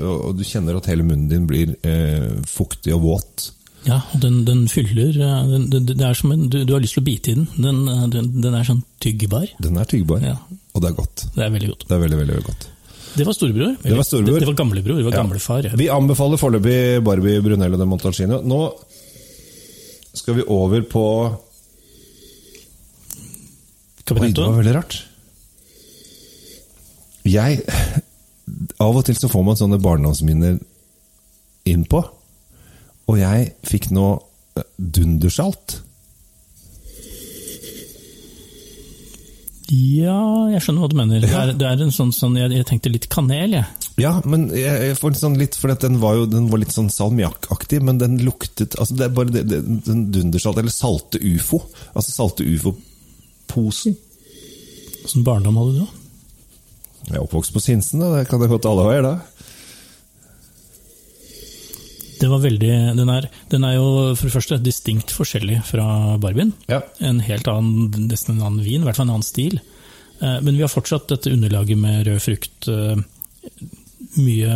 Og 0.00 0.36
du 0.38 0.44
kjenner 0.46 0.76
at 0.78 0.86
hele 0.86 1.02
munnen 1.04 1.26
din 1.28 1.48
blir 1.50 1.72
eh, 1.82 2.28
fuktig 2.46 2.94
og 2.94 3.02
våt. 3.02 3.48
Ja, 3.88 4.00
den, 4.22 4.44
den 4.46 4.64
fyller 4.70 5.10
eh, 5.16 5.50
den, 5.50 5.66
det, 5.88 5.98
er 6.04 6.14
som 6.18 6.32
en, 6.34 6.46
du, 6.52 6.60
du 6.64 6.72
har 6.76 6.80
lyst 6.82 6.94
til 6.96 7.02
å 7.02 7.08
bite 7.08 7.32
i 7.32 7.36
den. 7.40 7.46
Den, 7.58 7.82
eh, 7.90 8.06
den, 8.14 8.30
den 8.42 8.54
er 8.58 8.64
sånn 8.68 8.82
tyggbar. 9.02 9.46
Den 9.62 9.76
er 9.82 9.88
tyggbar, 9.90 10.22
Ja. 10.24 10.36
og 10.74 10.82
det 10.84 10.90
er 10.92 10.96
godt. 10.98 11.26
Det 11.34 11.44
er 11.46 11.52
veldig 11.54 11.70
godt. 11.74 11.86
Det 11.88 11.96
er 11.96 12.02
veldig, 12.06 12.18
veldig, 12.22 12.34
veldig 12.38 12.48
godt. 12.52 12.68
Det 13.18 13.24
var 13.26 13.34
storebror. 13.34 13.76
Det 13.82 13.96
var 13.98 14.06
storebror. 14.06 14.36
Det, 14.38 14.44
det 14.44 14.50
var 14.52 14.58
gamlebror. 14.62 14.98
Det 15.00 15.06
var 15.08 15.14
Ja. 15.16 15.22
gamlefar. 15.22 15.68
Vi 15.80 15.88
anbefaler 15.90 16.38
foreløpig 16.38 17.02
Barbie 17.06 17.40
Brunello 17.42 17.78
de 17.80 17.86
Montalcino. 17.88 18.40
Nå 18.46 18.58
skal 20.18 20.38
vi 20.38 20.46
over 20.46 20.82
på 20.88 21.04
Oi, 24.08 24.30
det 24.32 24.40
var 24.40 24.54
veldig 24.56 24.72
rart. 24.72 24.94
Jeg 27.28 27.58
Av 28.80 28.96
og 28.96 29.02
til 29.04 29.18
så 29.18 29.28
får 29.28 29.42
man 29.44 29.58
sånne 29.60 29.76
barndomsminner 29.84 30.56
innpå. 31.68 32.00
Og 33.08 33.18
jeg 33.20 33.50
fikk 33.68 33.90
nå 33.92 34.06
eh, 34.56 34.64
dundersalt. 34.78 35.82
Ja, 39.68 40.48
jeg 40.54 40.62
skjønner 40.64 40.86
hva 40.86 40.88
du 40.88 40.96
mener. 40.96 41.20
Det 41.20 41.28
er, 41.36 41.52
det 41.60 41.68
er 41.68 41.84
en 41.84 41.92
sånn, 41.92 42.14
sånn 42.16 42.38
jeg, 42.40 42.54
jeg 42.56 42.68
tenkte 42.70 42.92
litt 42.94 43.10
kanel, 43.12 43.58
jeg. 43.58 43.87
Ja, 43.98 44.12
men 44.24 44.48
jeg, 44.54 44.94
får 44.98 45.16
sånn 45.18 45.38
litt 45.40 45.56
For 45.58 45.72
den 45.74 45.96
var 46.02 46.14
jo 46.14 46.26
den 46.30 46.46
var 46.52 46.60
litt 46.62 46.74
sånn 46.74 46.90
salmiakkaktig, 46.92 47.80
men 47.82 47.98
den 47.98 48.18
luktet 48.22 48.76
altså 48.78 48.94
Det 48.94 49.08
er 49.08 49.14
bare 49.16 49.32
det, 49.34 49.42
det, 49.50 49.58
den 49.88 50.04
dundersalt, 50.14 50.60
eller 50.60 50.74
salte 50.74 51.18
ufo. 51.18 51.64
Altså 51.94 52.14
salte 52.14 52.46
ufo-posen. 52.46 53.96
Åssen 55.04 55.26
barndom 55.26 55.58
hadde 55.58 55.74
du 55.74 55.80
da? 55.82 55.88
Jeg 57.08 57.16
er 57.16 57.24
oppvokst 57.24 57.54
på 57.54 57.62
Sinsen, 57.64 58.02
da. 58.04 58.12
det 58.18 58.28
kan 58.28 58.42
jeg 58.44 58.52
godt 58.52 58.68
alle 58.68 58.86
veier, 58.86 59.06
da. 59.06 59.16
Det 62.18 62.26
var 62.28 62.42
veldig, 62.42 62.70
den 62.98 63.10
er, 63.14 63.28
den 63.52 63.64
er 63.64 63.76
jo 63.76 63.88
for 64.18 64.26
det 64.26 64.34
første 64.34 64.58
distinkt 64.60 65.12
forskjellig 65.14 65.60
fra 65.68 66.16
Barbien. 66.20 66.50
Ja. 66.70 66.80
En 66.98 67.20
helt 67.22 67.46
annen, 67.50 68.08
nesten 68.10 68.34
en 68.34 68.42
annen 68.42 68.64
vin, 68.66 68.82
i 68.82 68.88
hvert 68.88 68.98
fall 68.98 69.06
en 69.06 69.14
annen 69.14 69.26
stil. 69.26 69.60
Eh, 70.18 70.40
Men 70.42 70.56
vi 70.56 70.64
har 70.66 70.72
fortsatt 70.72 71.06
dette 71.14 71.30
underlaget 71.30 71.78
med 71.78 72.08
rød 72.08 72.20
frukt. 72.24 72.68
Mye 74.18 74.54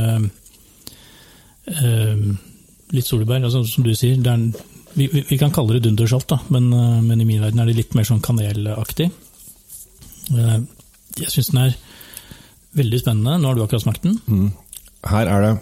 eh, 1.67 2.23
Litt 2.93 3.09
solbær, 3.09 3.41
altså, 3.47 3.63
som 3.65 3.85
du 3.87 3.95
sier. 3.97 4.19
Er, 4.21 4.35
en- 4.35 4.55
vi, 4.95 5.07
vi 5.09 5.39
kan 5.41 5.53
kalle 5.55 5.79
det 5.79 5.87
dundersalt, 5.87 6.27
da, 6.29 6.39
men, 6.53 6.67
eh, 6.77 6.99
men 7.07 7.21
i 7.21 7.25
min 7.29 7.41
verden 7.41 7.61
er 7.63 7.71
det 7.71 7.77
litt 7.79 7.95
mer 7.97 8.05
sånn 8.09 8.21
kanelaktig. 8.25 9.11
Eh, 10.33 10.59
Jeg 11.21 11.29
syns 11.29 11.49
den 11.53 11.59
er 11.67 11.75
veldig 12.77 12.99
spennende. 13.03 13.39
Nå 13.41 13.49
har 13.51 13.55
du 13.59 13.63
akkurat 13.67 13.83
smakt 13.85 14.03
den. 14.07 14.53
Her 15.05 15.27
er 15.29 15.43
det 15.45 15.55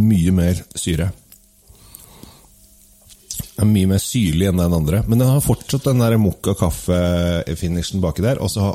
mye 0.00 0.32
mer 0.32 0.60
syre. 0.78 1.10
Den 3.58 3.66
er 3.66 3.72
mye 3.72 3.90
mer 3.90 3.98
syrlig 4.00 4.46
enn 4.48 4.60
den 4.62 4.72
andre, 4.76 5.02
men 5.08 5.18
den 5.20 5.28
har 5.28 5.42
fortsatt 5.44 5.84
den 5.90 5.98
der 6.00 6.16
mokka 6.22 6.54
kaffe-finishen 6.56 8.00
baki 8.00 8.22
der. 8.24 8.38
Også, 8.44 8.70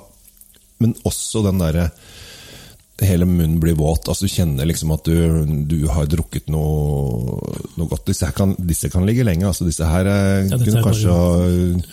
men 0.84 0.94
også 1.08 1.42
den 1.48 1.62
derre 1.64 1.88
Hele 3.04 3.26
munnen 3.28 3.60
blir 3.60 3.76
våt. 3.76 4.08
altså 4.08 4.26
Du 4.28 4.32
kjenner 4.32 4.66
liksom 4.70 4.92
at 4.96 5.04
du, 5.06 5.46
du 5.70 5.88
har 5.92 6.06
drukket 6.10 6.48
noe, 6.54 7.38
noe 7.78 7.88
godt. 7.92 8.06
Disse, 8.10 8.30
kan, 8.36 8.56
disse 8.60 8.90
kan 8.94 9.06
ligge 9.06 9.26
lenge. 9.28 9.46
altså 9.50 9.66
Disse 9.68 9.86
her 9.90 10.08
eh, 10.08 10.48
Ja, 10.52 10.58
kunne 10.62 10.84
kanskje 10.86 11.12
ha 11.12 11.28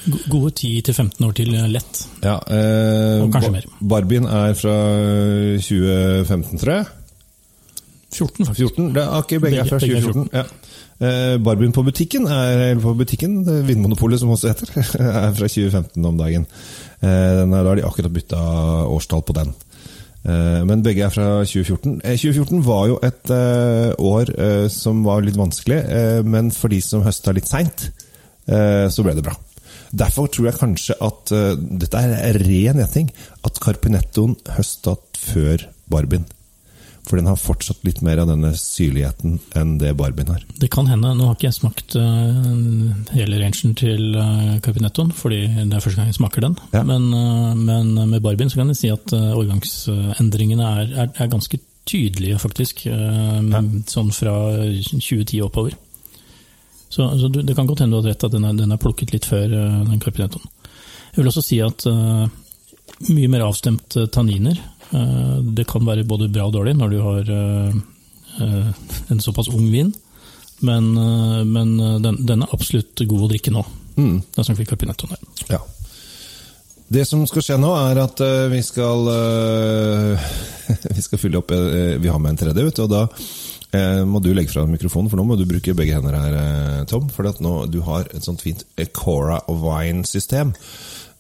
Go- 0.06 0.22
Gode 0.30 0.52
10-15 0.60 1.26
år 1.28 1.32
til 1.40 1.54
eh, 1.54 1.68
lett. 1.74 2.04
ja, 2.22 2.36
eh, 2.46 3.22
Og 3.24 3.32
kanskje 3.34 3.52
mer. 3.58 3.68
Barbien 3.80 4.26
er 4.30 4.54
fra 4.58 4.76
2015, 5.58 6.58
tror 6.62 6.74
jeg. 6.78 6.86
14, 8.10 8.46
faktisk. 8.46 8.74
14? 8.74 8.92
Det 8.94 9.02
er 9.06 9.22
ikke 9.22 9.40
begge 9.44 9.60
er 9.62 9.68
fra 9.70 9.78
Begge- 9.78 9.94
begge 9.94 9.98
er 9.98 10.12
2014. 10.12 10.30
Ja. 10.34 10.44
Eh, 11.00 11.38
Barbien 11.40 11.72
på 11.72 11.82
butikken, 11.86 12.26
er, 12.28 12.58
eller 12.70 12.82
på 12.82 12.92
butikken, 12.98 13.38
Vinmonopolet 13.66 14.20
som 14.20 14.28
også 14.34 14.50
heter, 14.50 14.72
er 15.00 15.32
fra 15.32 15.48
2015 15.48 16.04
om 16.04 16.18
dagen. 16.18 16.46
Eh, 17.00 17.08
den 17.40 17.54
er, 17.54 17.62
da 17.64 17.68
har 17.70 17.78
de 17.80 17.86
akkurat 17.88 18.12
bytta 18.12 18.40
årstall 18.90 19.22
på 19.24 19.36
den. 19.38 19.54
Eh, 20.20 20.62
men 20.68 20.82
begge 20.84 21.06
er 21.06 21.12
fra 21.14 21.28
2014. 21.48 22.00
Eh, 22.04 22.16
2014 22.20 22.64
var 22.66 22.88
jo 22.90 22.98
et 23.06 23.32
eh, 23.32 23.92
år 23.96 24.32
eh, 24.36 24.66
som 24.72 25.04
var 25.06 25.24
litt 25.24 25.38
vanskelig, 25.40 25.78
eh, 25.80 26.20
men 26.26 26.50
for 26.52 26.72
de 26.72 26.80
som 26.84 27.04
høsta 27.06 27.32
litt 27.36 27.48
seint, 27.48 27.88
eh, 28.50 28.86
så 28.92 29.06
ble 29.06 29.16
det 29.16 29.24
bra. 29.24 29.36
Derfor 29.90 30.28
tror 30.30 30.50
jeg 30.50 30.60
kanskje 30.60 30.98
at 31.02 31.32
eh, 31.34 31.54
dette 31.56 32.04
er 32.04 32.36
ren 32.36 32.82
gjetting, 32.82 33.08
at 33.48 33.62
Carpinettoen 33.64 34.36
høsta 34.58 34.98
før 35.18 35.64
Barbien. 35.90 36.28
For 37.10 37.18
den 37.18 37.26
har 37.26 37.38
fortsatt 37.40 37.82
litt 37.86 38.00
mer 38.06 38.22
av 38.22 38.28
denne 38.30 38.52
syrligheten 38.54 39.40
enn 39.58 39.72
det 39.82 39.96
Barbien 39.98 40.30
har. 40.30 40.44
Det 40.62 40.70
kan 40.70 40.86
hende. 40.86 41.10
Nå 41.18 41.26
har 41.26 41.34
ikke 41.34 41.48
jeg 41.48 41.58
smakt 41.58 41.96
uh, 41.98 42.44
hele 43.16 43.40
rangen 43.42 43.74
til 43.78 44.14
uh, 44.14 44.60
Carpinettoen, 44.62 45.10
fordi 45.16 45.40
det 45.58 45.74
er 45.74 45.82
første 45.82 45.98
gang 45.98 46.12
jeg 46.12 46.20
smaker 46.20 46.46
den. 46.46 46.54
Ja. 46.76 46.84
Men, 46.86 47.10
uh, 47.10 47.50
men 47.58 47.96
med 48.12 48.22
Barbien 48.22 48.52
så 48.52 48.62
kan 48.62 48.70
jeg 48.70 48.78
si 48.78 48.92
at 48.94 49.10
uh, 49.16 49.32
årgangsendringene 49.40 50.70
er, 50.84 50.94
er, 51.04 51.12
er 51.18 51.34
ganske 51.34 51.58
tydelige, 51.90 52.38
faktisk. 52.38 52.86
eh, 52.86 53.60
Sånn 53.90 54.12
fra 54.14 54.34
2010 54.60 55.40
oppover. 55.46 55.74
Så, 56.90 57.06
så 57.18 57.30
det 57.30 57.54
kan 57.54 57.66
godt 57.66 57.84
hende 57.84 57.96
du 57.96 58.02
har 58.02 58.12
rett 58.12 58.26
at 58.26 58.34
den 58.34 58.46
er, 58.46 58.56
den 58.58 58.74
er 58.74 58.80
plukket 58.82 59.14
litt 59.14 59.26
før 59.28 59.46
eh, 59.46 59.80
den 59.88 60.02
Carpinettoen. 60.02 60.46
Jeg 61.10 61.22
vil 61.22 61.30
også 61.30 61.42
si 61.42 61.60
at 61.62 61.86
eh, 61.90 62.26
mye 63.10 63.30
mer 63.30 63.46
avstemt 63.46 63.96
eh, 63.98 64.08
tanniner. 64.12 64.58
Eh, 64.90 65.38
det 65.56 65.68
kan 65.70 65.86
være 65.86 66.06
både 66.08 66.30
bra 66.32 66.48
og 66.48 66.54
dårlig 66.56 66.74
når 66.78 66.92
du 66.92 67.00
har 67.04 67.34
eh, 67.34 67.74
eh, 68.42 68.70
en 69.12 69.22
såpass 69.22 69.50
ung 69.52 69.68
vin. 69.72 69.92
Men, 70.60 70.90
men 71.48 71.70
den, 72.04 72.18
den 72.28 72.42
er 72.44 72.50
absolutt 72.52 73.00
god 73.08 73.22
å 73.24 73.28
drikke 73.30 73.52
nå. 73.54 73.62
Mm. 73.94 74.18
Den 74.20 74.44
snakker 74.44 74.58
vi 74.58 74.66
Carpinettoen 74.68 75.14
her. 75.14 75.22
Ja. 75.48 75.60
Det 76.92 77.06
som 77.08 77.22
skal 77.24 77.46
skje 77.46 77.56
nå, 77.62 77.70
er 77.80 78.00
at 78.02 78.20
vi 78.52 78.60
skal 78.66 79.08
Vi 80.98 81.06
skal 81.06 81.22
fylle 81.22 81.40
opp 81.40 81.54
Vi 81.54 82.12
har 82.12 82.20
med 82.20 82.34
en 82.34 82.40
tredje, 82.42 82.66
ut, 82.66 82.82
og 82.84 82.92
da 82.92 83.06
må 84.04 84.20
du 84.20 84.34
legge 84.34 84.52
fra 84.52 84.66
mikrofonen, 84.68 85.08
for 85.08 85.16
nå 85.16 85.24
må 85.30 85.38
du 85.38 85.46
bruke 85.48 85.72
begge 85.78 85.96
hender 85.96 86.18
her, 86.18 86.84
Tom. 86.90 87.08
For 87.08 87.24
nå, 87.40 87.54
du 87.72 87.80
har 87.86 88.10
et 88.12 88.26
sånt 88.26 88.44
fint 88.44 88.66
Cora 88.92 89.40
Wine-system. 89.48 90.52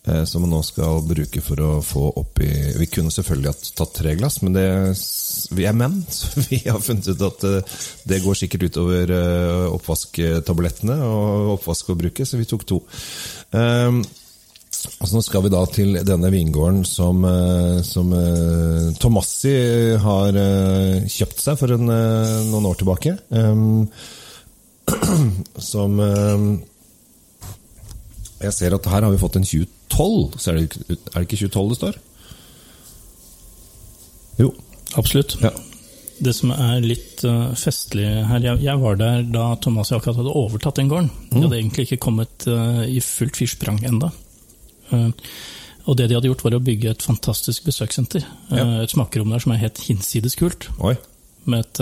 Eh, 0.06 0.22
Som 0.28 0.44
man 0.44 0.54
nå 0.54 0.60
skal 0.66 1.02
bruke 1.06 1.42
for 1.44 1.62
å 1.64 1.70
få 1.84 2.04
opp 2.20 2.40
i 2.44 2.50
Vi 2.78 2.88
kunne 2.92 3.12
selvfølgelig 3.14 3.52
ha 3.52 3.72
tatt 3.80 3.96
tre 3.96 4.14
glass, 4.18 4.40
men 4.44 4.56
det, 4.56 4.68
vi 5.56 5.66
er 5.68 5.76
menn, 5.76 6.00
så 6.16 6.46
vi 6.46 6.62
har 6.66 6.80
funnet 6.84 7.10
ut 7.10 7.26
at 7.28 7.48
eh, 7.48 7.82
det 8.10 8.22
går 8.24 8.38
sikkert 8.38 8.68
utover 8.70 9.12
eh, 9.16 9.66
oppvasktablettene 9.74 10.96
og 11.06 11.56
oppvaskforbruket, 11.58 12.28
så 12.28 12.40
vi 12.40 12.48
tok 12.48 12.66
to. 12.68 12.80
Altså, 13.50 15.12
nå 15.12 15.20
skal 15.24 15.42
vi 15.44 15.50
da 15.52 15.60
til 15.68 15.98
denne 16.06 16.30
vingården 16.32 16.84
som, 16.88 17.24
som 17.84 18.12
Tomassi 19.02 19.52
har 20.00 20.38
kjøpt 21.10 21.42
seg 21.42 21.58
for 21.60 21.74
en, 21.74 21.90
noen 22.48 22.68
år 22.70 22.78
tilbake. 22.80 23.16
Ehm, 23.36 23.90
som 25.70 26.00
eh, 26.00 26.38
Jeg 28.40 28.56
ser 28.56 28.76
at 28.76 28.86
her 28.88 29.04
har 29.04 29.12
vi 29.12 29.20
fått 29.20 29.36
en 29.36 29.44
2012. 29.44 30.38
Ser 30.40 30.56
det, 30.56 30.78
er 30.88 31.18
det 31.18 31.26
ikke 31.26 31.42
2012 31.42 31.72
det 31.72 31.80
står? 31.80 31.98
Jo. 34.40 34.52
Absolutt. 35.00 35.36
Ja. 35.44 35.52
Det 36.20 36.32
som 36.36 36.52
er 36.52 36.82
litt 36.84 37.22
eh, 37.24 37.52
festlig 37.56 38.08
her 38.28 38.42
jeg, 38.44 38.60
jeg 38.64 38.80
var 38.82 38.98
der 39.00 39.22
da 39.32 39.54
Thomas 39.62 39.92
akkurat 39.96 40.18
hadde 40.20 40.34
overtatt 40.36 40.80
den 40.80 40.90
gården. 40.90 41.08
De 41.30 41.44
hadde 41.46 41.60
egentlig 41.60 41.86
ikke 41.88 42.02
kommet 42.08 42.44
eh, 42.48 42.82
i 42.96 43.00
fullt 43.04 43.40
fyrsprang 43.40 43.80
enda. 43.88 44.10
Eh, 44.92 45.08
og 45.88 45.96
det 45.96 46.10
de 46.10 46.18
hadde 46.18 46.28
gjort, 46.28 46.44
var 46.44 46.58
å 46.58 46.64
bygge 46.64 46.92
et 46.92 47.04
fantastisk 47.04 47.64
besøkssenter. 47.68 48.26
Ja. 48.52 48.66
Et 48.84 48.92
smakerom 48.92 49.32
der 49.32 49.40
som 49.42 49.54
er 49.54 49.62
helt 49.62 49.80
hinsides 49.86 50.36
kult. 50.38 50.68
Oi. 50.84 50.92
Med 51.48 51.64
et, 51.64 51.80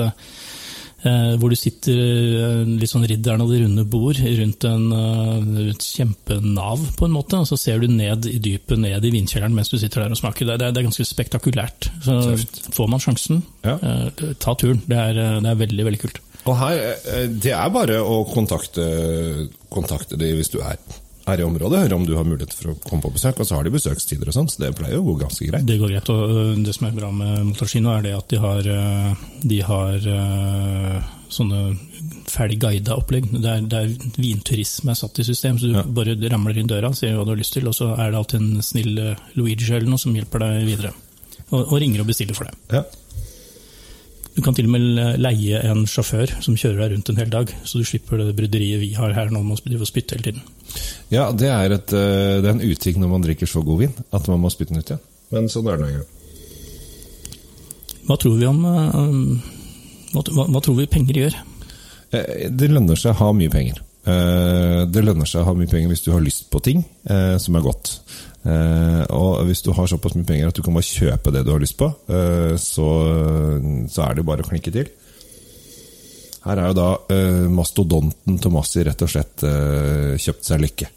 hvor 1.03 1.49
du 1.51 1.55
sitter 1.57 1.95
eh, 1.95 2.65
litt 2.81 2.91
sånn 2.91 3.05
ridderen 3.07 3.41
av 3.45 3.51
det 3.53 3.61
runde 3.63 3.85
bord 3.87 4.19
rundt 4.19 4.65
en, 4.67 4.87
eh, 4.93 5.71
et 5.71 5.85
kjempenav, 5.87 6.83
på 6.99 7.07
en 7.07 7.15
måte. 7.15 7.39
Og 7.39 7.47
så 7.47 7.59
ser 7.59 7.79
du 7.79 7.87
ned 7.87 8.27
i 8.27 8.39
dypet, 8.43 8.79
ned 8.83 9.05
i 9.05 9.13
vinkjelleren 9.15 9.55
mens 9.55 9.71
du 9.71 9.79
sitter 9.79 10.03
der 10.03 10.11
og 10.17 10.19
smaker. 10.19 10.47
Det, 10.49 10.57
er- 10.59 10.73
det 10.75 10.83
er 10.83 10.89
ganske 10.89 11.07
spektakulært. 11.07 11.91
Så 12.03 12.19
får 12.75 12.89
man 12.91 13.01
sjansen, 13.01 13.43
Ja. 13.65 13.79
eh, 13.79 14.33
ta 14.43 14.55
turen. 14.55 14.83
Det 14.89 14.97
er, 14.99 15.19
eh, 15.19 15.41
det 15.41 15.51
er 15.53 15.61
veldig, 15.67 15.85
veldig 15.87 16.01
kult. 16.03 16.19
Og 16.47 16.57
her, 16.57 16.79
eh, 17.07 17.27
Det 17.29 17.53
er 17.53 17.69
bare 17.71 17.99
å 18.03 18.25
kontakte, 18.33 19.49
kontakte 19.71 20.17
de 20.19 20.33
hvis 20.35 20.51
du 20.51 20.59
er 20.61 20.77
her 21.29 21.43
i 21.43 21.47
området, 21.47 21.83
høre 21.85 21.97
om 21.99 22.07
du 22.09 22.15
har 22.17 22.25
mulighet 22.27 22.55
for 22.57 22.73
å 22.73 22.79
komme 22.85 23.05
på 23.05 23.13
besøk. 23.15 23.39
Og 23.43 23.47
så 23.49 23.59
har 23.59 23.67
de 23.69 23.73
besøkstider 23.75 24.31
og 24.31 24.35
sånn, 24.37 24.49
så 24.51 24.63
det 24.65 24.73
pleier 24.79 24.99
å 25.01 25.05
gå 25.07 25.15
ganske 25.21 25.47
greit. 25.51 25.67
Det 25.69 25.79
går 25.81 25.93
greit. 25.95 26.11
og 26.15 26.35
øh, 26.35 26.51
Det 26.67 26.75
som 26.77 26.89
er 26.89 26.97
bra 26.99 27.11
med 27.15 27.47
Motorskino, 27.53 27.93
er 27.95 28.03
det 28.09 28.15
at 28.17 28.29
de 28.33 28.41
har, 28.43 28.69
øh, 28.75 29.25
de 29.55 29.61
har 29.69 30.09
øh, 30.17 30.99
sånne 31.29 31.63
ferdig 32.29 32.59
guida 32.63 32.97
opplegg. 32.97 33.29
Det 33.35 33.51
er, 33.55 33.67
det 33.69 33.83
er 33.83 34.15
vinturisme 34.19 34.93
er 34.95 35.01
satt 35.01 35.19
i 35.21 35.27
system, 35.29 35.59
så 35.61 35.69
du 35.69 35.77
Ja. 35.79 35.83
bare 35.85 36.17
ramler 36.33 36.57
inn 36.59 36.71
døra, 36.71 36.93
sier 36.97 37.17
hva 37.17 37.25
du 37.29 37.35
har 37.35 37.41
lyst 37.43 37.53
til, 37.57 37.69
og 37.69 37.75
så 37.77 37.93
er 37.99 38.11
det 38.11 38.19
alltid 38.23 38.41
en 38.41 38.63
snill 38.65 38.95
Luigi 39.37 39.69
eller 39.73 39.89
noe 39.91 40.01
som 40.01 40.15
hjelper 40.17 40.45
deg 40.47 40.65
videre. 40.69 40.95
Og, 41.51 41.61
og 41.73 41.79
ringer 41.81 42.01
og 42.05 42.09
bestiller 42.11 42.37
for 42.37 42.49
deg. 42.49 42.57
Ja. 42.73 42.83
Du 44.39 44.43
kan 44.47 44.55
til 44.55 44.69
og 44.69 44.75
med 44.77 45.19
leie 45.19 45.59
en 45.67 45.81
sjåfør 45.91 46.31
som 46.45 46.55
kjører 46.55 46.85
deg 46.85 46.93
rundt 46.93 47.09
en 47.11 47.17
hel 47.19 47.31
dag, 47.33 47.51
så 47.67 47.81
du 47.81 47.87
slipper 47.89 48.21
det 48.23 48.37
bryderiet 48.39 48.79
vi 48.79 48.93
har 48.95 49.11
her 49.17 49.33
nå 49.35 49.41
med 49.43 49.59
å 49.59 49.89
spytte 49.89 50.15
hele 50.15 50.29
tiden. 50.29 50.45
Ja, 51.11 51.33
det 51.35 51.49
er, 51.51 51.75
et, 51.75 51.91
eh, 51.91 52.39
det 52.39 52.47
er 52.47 52.55
en 52.55 52.63
uting 52.63 53.01
når 53.03 53.11
man 53.11 53.25
drikker 53.25 53.51
så 53.51 53.65
god 53.67 53.83
vin, 53.83 53.97
at 54.15 54.31
man 54.31 54.39
må 54.45 54.53
spytte 54.55 54.77
den 54.77 54.85
ut 54.85 54.93
igjen. 54.93 55.03
Men 55.35 55.51
sånn 55.51 55.67
er 55.67 55.75
det 55.75 55.83
nå 55.83 55.91
engang. 55.91 56.07
Hva 58.07 58.19
tror 58.23 58.39
vi 58.39 58.47
om 58.47 58.63
øh, 58.71 59.59
hva, 60.15 60.23
hva, 60.39 60.63
tror 60.63 60.79
vi 60.79 60.87
penger 60.95 61.21
gjør? 61.25 61.43
Eh, 62.15 62.47
Det 62.55 62.71
lønner 62.71 63.03
seg 63.03 63.17
å 63.17 63.21
ha 63.25 63.35
mye 63.35 63.53
penger. 63.53 63.83
Eh, 64.07 64.85
Det 64.87 65.03
lønner 65.03 65.27
seg 65.27 65.43
å 65.43 65.49
ha 65.51 65.57
mye 65.59 65.75
penger 65.75 65.91
hvis 65.91 66.07
du 66.07 66.13
har 66.15 66.23
lyst 66.23 66.47
på 66.55 66.63
ting 66.63 66.87
eh, 67.11 67.35
som 67.43 67.59
er 67.59 67.67
godt. 67.67 67.97
Eh, 68.47 69.03
Og 69.15 69.43
hvis 69.49 69.63
du 69.67 69.73
har 69.75 69.89
såpass 69.91 70.15
mye 70.15 70.27
penger 70.29 70.51
at 70.51 70.59
du 70.59 70.63
kan 70.63 70.77
bare 70.77 70.87
kjøpe 70.87 71.33
det 71.35 71.45
du 71.47 71.53
har 71.53 71.63
lyst 71.63 71.79
på, 71.79 71.91
eh, 72.09 72.55
så, 72.61 72.91
så 73.91 74.05
er 74.07 74.19
det 74.19 74.27
bare 74.29 74.45
å 74.45 74.49
klinke 74.49 74.73
til. 74.75 74.91
Her 76.45 76.61
er 76.63 76.71
jo 76.71 76.77
da 76.79 76.93
eh, 77.13 77.49
mastodonten 77.51 78.39
Tomassi 78.41 78.87
rett 78.87 79.03
og 79.05 79.11
slett 79.11 79.43
kjøpt 80.23 80.49
seg 80.49 80.63
lykke. 80.63 80.93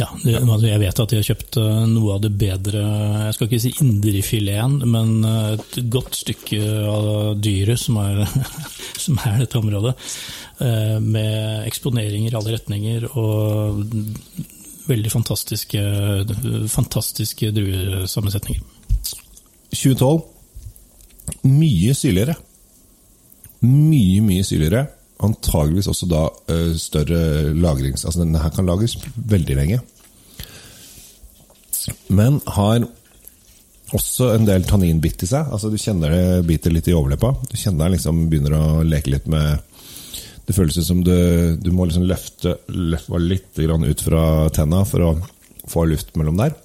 Ja, 0.00 0.06
altså, 0.14 0.66
jeg 0.68 0.80
vet 0.80 1.00
at 1.02 1.10
de 1.10 1.18
har 1.18 1.26
kjøpt 1.26 1.56
noe 1.90 2.12
av 2.14 2.20
det 2.22 2.30
bedre 2.38 2.80
Jeg 3.26 3.34
skal 3.34 3.48
ikke 3.48 3.58
si 3.60 3.72
indrefileten, 3.82 4.76
men 4.88 5.26
et 5.26 5.80
godt 5.92 6.14
stykke 6.20 6.60
av 6.88 7.08
dyret 7.42 7.80
som 7.82 7.98
er, 8.00 8.22
som 9.04 9.18
er 9.26 9.42
dette 9.42 9.60
området. 9.60 9.96
Med 11.04 11.66
eksponeringer 11.66 12.32
i 12.32 12.38
alle 12.38 12.54
retninger 12.54 13.10
og 13.10 13.82
veldig 14.88 15.10
fantastiske, 15.12 15.80
fantastiske 16.72 17.50
druesammensetninger. 17.56 18.62
2012 19.70 20.22
mye 21.46 21.94
syrligere. 21.96 22.36
Mye, 23.64 24.20
mye 24.24 24.44
syrligere. 24.46 24.86
Antageligvis 25.24 25.88
også 25.90 26.08
da 26.10 26.26
eh, 26.52 26.70
større 26.80 27.52
lagrings... 27.56 28.04
Altså 28.04 28.24
denne 28.24 28.40
her 28.42 28.52
kan 28.54 28.68
lagres 28.68 28.96
veldig 29.14 29.58
lenge. 29.58 29.80
Men 32.08 32.40
har 32.56 32.84
også 33.96 34.30
en 34.34 34.46
del 34.46 34.64
tanninbitt 34.68 35.24
i 35.24 35.30
seg. 35.30 35.48
Altså 35.50 35.70
Du 35.72 35.78
kjenner 35.80 36.12
det 36.14 36.46
biter 36.48 36.72
litt 36.74 36.88
i 36.88 36.96
overleppa. 36.96 37.34
Du 37.50 37.56
kjenner 37.56 37.86
det 37.86 37.98
liksom 37.98 38.26
begynner 38.30 38.56
å 38.56 38.64
leke 38.86 39.12
litt 39.12 39.28
med 39.30 39.66
Det 40.46 40.56
føles 40.56 40.78
ut 40.80 40.86
som 40.86 41.02
du, 41.06 41.12
du 41.62 41.70
må 41.74 41.86
liksom 41.86 42.06
løfte 42.08 42.56
løfte 42.68 43.20
litt 43.22 43.54
grann 43.60 43.84
ut 43.86 44.00
fra 44.02 44.22
tenna 44.54 44.84
for 44.88 45.04
å 45.06 45.10
få 45.70 45.84
luft 45.86 46.16
mellom 46.18 46.40
der. 46.40 46.56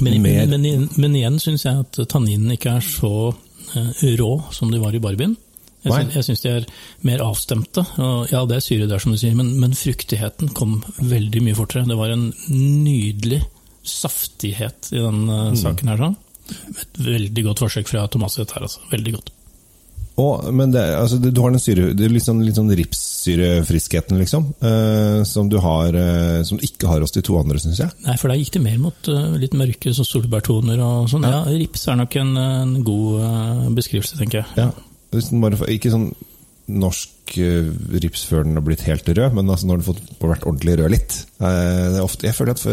Men, 0.00 0.22
men, 0.22 0.50
men, 0.60 0.86
men 0.96 1.16
igjen 1.18 1.36
syns 1.42 1.66
jeg 1.66 1.82
at 1.84 1.98
tanninen 2.10 2.54
ikke 2.56 2.78
er 2.78 2.84
så 2.84 3.10
eh, 3.76 4.06
rå 4.18 4.30
som 4.56 4.72
de 4.72 4.80
var 4.82 4.96
i 4.96 5.00
Barbien. 5.04 5.36
Jeg 5.86 6.08
jeg 6.16 6.24
syns 6.26 6.40
de 6.42 6.50
er 6.50 6.64
mer 7.06 7.20
avstemte. 7.22 7.84
Og 8.02 8.32
ja, 8.32 8.40
det 8.48 8.56
er 8.56 8.64
syre 8.64 8.88
der, 8.90 8.98
som 8.98 9.12
du 9.14 9.20
sier, 9.20 9.36
men, 9.38 9.52
men 9.62 9.76
fruktigheten 9.78 10.50
kom 10.56 10.80
veldig 10.98 11.44
mye 11.46 11.54
fortere. 11.58 11.86
Det 11.86 11.98
var 12.00 12.10
en 12.10 12.24
nydelig 12.50 13.44
saftighet 13.86 14.90
i 14.96 14.98
den 15.04 15.28
eh, 15.30 15.44
Mm. 15.52 15.60
saken 15.60 15.92
her. 15.92 16.00
sånn. 16.02 16.16
Et 16.80 16.98
veldig 17.06 17.44
godt 17.46 17.62
forsøk 17.62 17.88
fra 17.92 18.08
Thomas 18.10 18.34
dette 18.40 18.56
her, 18.56 18.66
altså. 18.66 18.82
Veldig 18.90 19.12
godt. 19.20 19.30
Og, 20.16 20.46
men 20.56 20.72
det, 20.72 20.82
altså, 20.96 21.18
du 21.20 21.40
har 21.42 21.52
den 21.52 21.60
syre, 21.60 21.90
det 21.96 22.06
er 22.06 22.12
litt 22.14 22.24
sånn, 22.24 22.40
litt 22.44 22.56
sånn 22.56 22.72
ripssyrefriskheten, 22.78 24.16
liksom. 24.22 24.46
eh, 24.64 25.20
som 25.28 25.50
du 25.52 25.58
har 25.60 25.92
eh, 25.92 26.40
Som 26.48 26.56
du 26.56 26.64
ikke 26.64 26.88
har 26.88 27.04
hos 27.04 27.12
de 27.12 27.20
to 27.26 27.36
andre, 27.36 27.60
syns 27.60 27.82
jeg. 27.82 27.92
Nei, 28.06 28.16
for 28.20 28.32
da 28.32 28.38
gikk 28.38 28.54
det 28.56 28.64
mer 28.64 28.78
mot 28.80 29.10
uh, 29.12 29.36
litt 29.40 29.56
mørke 29.58 29.92
så 29.96 30.06
solbærtoner 30.08 30.80
og 30.80 31.10
sånn. 31.12 31.26
Ja, 31.28 31.42
rips 31.50 31.84
er 31.92 32.00
nok 32.00 32.16
en, 32.22 32.32
en 32.40 32.72
god 32.86 33.20
uh, 33.20 33.66
beskrivelse, 33.76 34.16
tenker 34.20 34.40
jeg. 34.40 34.48
Ja. 34.64 34.70
Hvis 35.12 35.28
den 35.32 35.44
bare, 35.44 35.60
ikke 35.72 35.92
sånn 35.92 36.10
norsk 36.66 37.36
eh, 37.42 37.68
rips 38.02 38.24
før 38.28 38.46
den 38.46 38.58
har 38.58 38.64
blitt 38.66 38.86
helt 38.88 39.08
rød, 39.08 39.36
men 39.36 39.50
altså 39.52 39.68
når 39.70 39.82
den 39.82 40.00
har 40.20 40.32
vært 40.32 40.46
ordentlig 40.46 40.78
rød 40.80 40.94
litt. 40.94 41.18
Eh, 41.38 41.98
ofte, 42.02 42.28
jeg 42.28 42.38
føler 42.38 42.56
at 42.56 42.64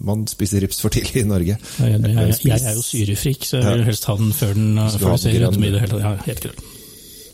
man 0.00 0.26
spiser 0.30 0.64
rips 0.64 0.82
for 0.84 0.92
tidlig 0.92 1.24
i 1.24 1.28
Norge. 1.28 1.56
Jeg, 1.56 1.94
jeg, 1.94 2.16
jeg, 2.16 2.42
jeg 2.50 2.66
er 2.72 2.76
jo 2.76 2.84
syrefrik, 2.84 3.48
så 3.48 3.62
jeg 3.62 3.78
vil 3.78 3.88
helst 3.88 4.10
ha 4.10 4.18
den 4.20 4.34
før 4.36 4.54
den 4.56 4.76
uh, 4.78 4.90
før 4.96 5.14
ha 5.14 5.16
ser 5.20 5.38
den 5.38 5.56
ut 5.56 5.64
i 5.64 5.72
det 5.72 5.82
hele 5.86 6.04
tatt. 6.44 6.68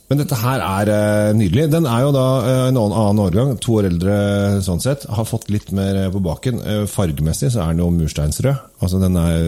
Men 0.07 0.21
dette 0.21 0.37
her 0.39 0.63
er 0.63 0.91
eh, 0.93 1.33
nydelig. 1.35 1.67
Den 1.73 1.87
er 1.91 2.05
jo 2.05 2.13
da 2.15 2.27
eh, 2.47 2.61
en 2.69 2.79
annen, 2.79 3.23
årgang, 3.25 3.57
to 3.63 3.81
år 3.81 3.89
eldre 3.89 4.19
sånn 4.63 4.83
sett. 4.83 5.07
Har 5.11 5.27
fått 5.27 5.49
litt 5.51 5.73
mer 5.75 5.99
eh, 6.05 6.11
på 6.15 6.23
baken. 6.23 6.61
Eh, 6.63 6.83
fargemessig 6.91 7.51
så 7.55 7.65
er 7.65 7.75
den 7.75 7.83
jo 7.83 7.91
mursteinsrød. 7.95 8.69
Altså 8.79 9.01
den 9.03 9.19
er 9.19 9.41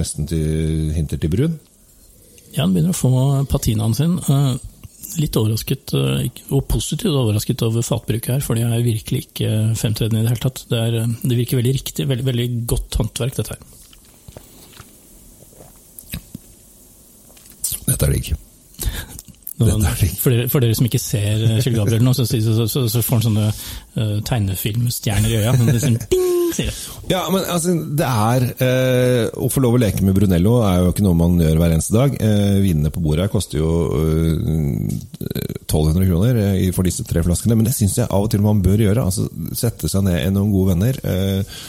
nesten 0.00 0.26
til 0.30 0.90
hinter 0.96 1.20
til 1.22 1.30
brun. 1.30 1.54
Ja, 2.56 2.64
den 2.64 2.74
begynner 2.74 2.96
å 2.96 2.98
få 2.98 3.12
patinaen 3.52 3.94
sin. 3.94 4.18
Litt 5.18 5.36
overrasket, 5.40 5.94
uh, 5.98 6.22
og 6.54 6.66
positivt 6.70 7.16
overrasket 7.16 7.64
over 7.66 7.82
fatbruket 7.82 8.36
her, 8.36 8.44
for 8.44 8.54
det 8.54 8.66
er 8.66 8.84
virkelig 8.84 9.24
ikke 9.26 9.50
fremtredende 9.78 10.20
i 10.20 10.26
det 10.26 10.34
hele 10.34 10.44
tatt. 10.44 10.62
Det, 10.70 10.78
er, 10.78 11.00
uh, 11.02 11.16
det 11.24 11.38
virker 11.40 11.58
veldig 11.58 11.74
riktig, 11.80 12.06
veldig, 12.10 12.26
veldig 12.28 12.48
godt 12.70 13.00
håndverk, 13.00 13.40
dette 13.40 13.56
her. 13.56 13.64
Dette 17.90 18.06
er 18.06 18.14
digg. 18.14 18.32
For, 19.60 20.32
dere, 20.32 20.46
for 20.48 20.64
dere 20.64 20.72
som 20.72 20.86
ikke 20.88 20.98
ser 21.02 21.42
uh, 21.44 21.58
Kjell 21.60 21.74
Gabriel 21.76 22.00
nå, 22.00 22.14
så, 22.16 22.24
så, 22.24 22.64
så, 22.64 22.86
så, 22.88 23.02
får 23.04 23.18
han 23.18 23.26
sånne 23.26 23.48
uh, 23.50 24.14
tegnefilmstjerner 24.24 25.34
i 25.34 25.40
øya. 25.42 25.52
Sånn, 25.52 25.68
det 25.74 25.82
er 26.16 26.29
sier. 26.56 26.76
Ja, 27.10 27.24
men 27.32 27.44
altså, 27.50 27.74
det 27.98 28.06
er 28.06 28.44
eh, 28.62 29.24
Å 29.34 29.48
få 29.50 29.62
lov 29.64 29.74
å 29.76 29.80
leke 29.82 30.04
med 30.06 30.14
Brunello 30.14 30.60
er 30.66 30.84
jo 30.84 30.92
ikke 30.92 31.04
noe 31.06 31.18
man 31.18 31.38
gjør 31.40 31.58
hver 31.60 31.74
eneste 31.74 31.96
dag. 31.96 32.16
Eh, 32.22 32.60
vinene 32.62 32.92
på 32.94 33.02
bordet 33.04 33.26
her 33.26 33.32
koster 33.32 33.60
jo 33.60 33.70
eh, 33.98 34.96
1200 35.66 36.08
kroner 36.08 36.40
eh, 36.44 36.70
for 36.76 36.86
disse 36.86 37.06
tre 37.08 37.24
flaskene, 37.26 37.58
men 37.58 37.68
det 37.68 37.74
syns 37.76 37.98
jeg 38.00 38.10
av 38.10 38.26
og 38.26 38.32
til 38.32 38.44
man 38.44 38.62
bør 38.64 38.86
gjøre. 38.86 39.06
Altså, 39.06 39.28
Sette 39.56 39.90
seg 39.90 40.06
ned 40.06 40.20
med 40.20 40.36
noen 40.38 40.54
gode 40.54 40.74
venner. 40.74 41.00
Eh, 41.04 41.60